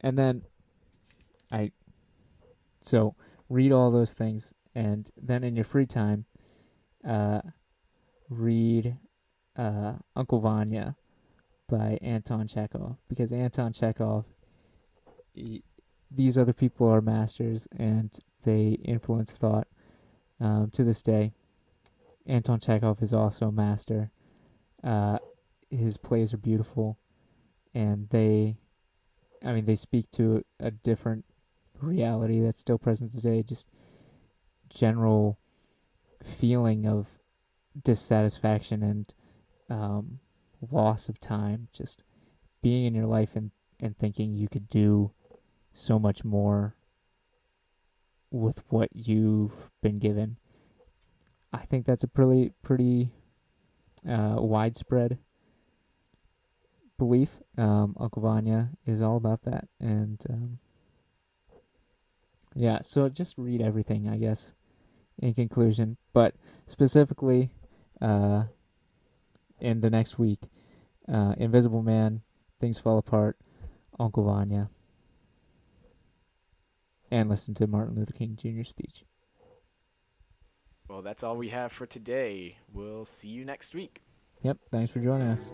and 0.00 0.18
then 0.18 0.42
I 1.52 1.72
so 2.86 3.14
read 3.48 3.72
all 3.72 3.90
those 3.90 4.12
things, 4.12 4.54
and 4.74 5.10
then 5.20 5.42
in 5.42 5.56
your 5.56 5.64
free 5.64 5.86
time, 5.86 6.24
uh, 7.06 7.40
read 8.28 8.96
uh, 9.56 9.94
Uncle 10.14 10.40
Vanya 10.40 10.96
by 11.68 11.98
Anton 12.00 12.46
Chekhov 12.46 12.96
because 13.08 13.32
Anton 13.32 13.72
Chekhov, 13.72 14.24
he, 15.34 15.62
these 16.10 16.38
other 16.38 16.52
people 16.52 16.86
are 16.88 17.00
masters 17.00 17.66
and 17.76 18.16
they 18.44 18.78
influence 18.84 19.32
thought 19.32 19.66
um, 20.40 20.70
to 20.72 20.84
this 20.84 21.02
day. 21.02 21.32
Anton 22.26 22.60
Chekhov 22.60 23.02
is 23.02 23.12
also 23.12 23.48
a 23.48 23.52
master. 23.52 24.10
Uh, 24.82 25.18
his 25.70 25.96
plays 25.96 26.32
are 26.32 26.38
beautiful, 26.38 26.98
and 27.74 28.08
they, 28.10 28.56
I 29.44 29.52
mean, 29.52 29.64
they 29.64 29.76
speak 29.76 30.10
to 30.12 30.44
a 30.60 30.70
different 30.70 31.24
reality 31.80 32.40
that's 32.40 32.58
still 32.58 32.78
present 32.78 33.12
today. 33.12 33.42
Just 33.42 33.68
general 34.68 35.38
feeling 36.22 36.86
of 36.86 37.06
dissatisfaction 37.82 38.82
and 38.82 39.14
um, 39.70 40.18
loss 40.70 41.08
of 41.08 41.18
time. 41.18 41.68
Just 41.72 42.02
being 42.62 42.86
in 42.86 42.94
your 42.94 43.06
life 43.06 43.36
and, 43.36 43.50
and 43.80 43.96
thinking 43.96 44.34
you 44.34 44.48
could 44.48 44.68
do 44.68 45.12
so 45.72 45.98
much 45.98 46.24
more 46.24 46.74
with 48.30 48.62
what 48.68 48.88
you've 48.94 49.70
been 49.82 49.96
given. 49.96 50.36
I 51.52 51.64
think 51.64 51.86
that's 51.86 52.04
a 52.04 52.08
pretty 52.08 52.52
pretty 52.62 53.10
uh, 54.08 54.36
widespread 54.38 55.18
belief. 56.98 57.30
Um, 57.56 57.96
Uncle 57.98 58.22
Vanya 58.22 58.70
is 58.84 59.00
all 59.00 59.16
about 59.16 59.42
that, 59.44 59.68
and 59.80 60.22
um, 60.28 60.58
yeah. 62.56 62.80
So 62.80 63.08
just 63.08 63.34
read 63.36 63.60
everything, 63.60 64.08
I 64.08 64.16
guess. 64.16 64.54
In 65.18 65.32
conclusion, 65.32 65.96
but 66.12 66.34
specifically, 66.66 67.50
uh, 68.02 68.44
in 69.60 69.80
the 69.80 69.88
next 69.88 70.18
week, 70.18 70.40
uh, 71.10 71.34
Invisible 71.38 71.82
Man, 71.82 72.20
Things 72.60 72.78
Fall 72.78 72.98
Apart, 72.98 73.38
Uncle 73.98 74.24
Vanya, 74.24 74.68
and 77.10 77.30
listen 77.30 77.54
to 77.54 77.66
Martin 77.66 77.94
Luther 77.96 78.12
King 78.12 78.36
Jr. 78.36 78.62
speech. 78.62 79.04
Well, 80.88 81.02
that's 81.02 81.22
all 81.22 81.36
we 81.36 81.48
have 81.48 81.72
for 81.72 81.86
today. 81.86 82.58
We'll 82.72 83.04
see 83.04 83.28
you 83.28 83.44
next 83.44 83.74
week. 83.74 84.02
Yep. 84.42 84.58
Thanks 84.70 84.92
for 84.92 85.00
joining 85.00 85.28
us. 85.28 85.50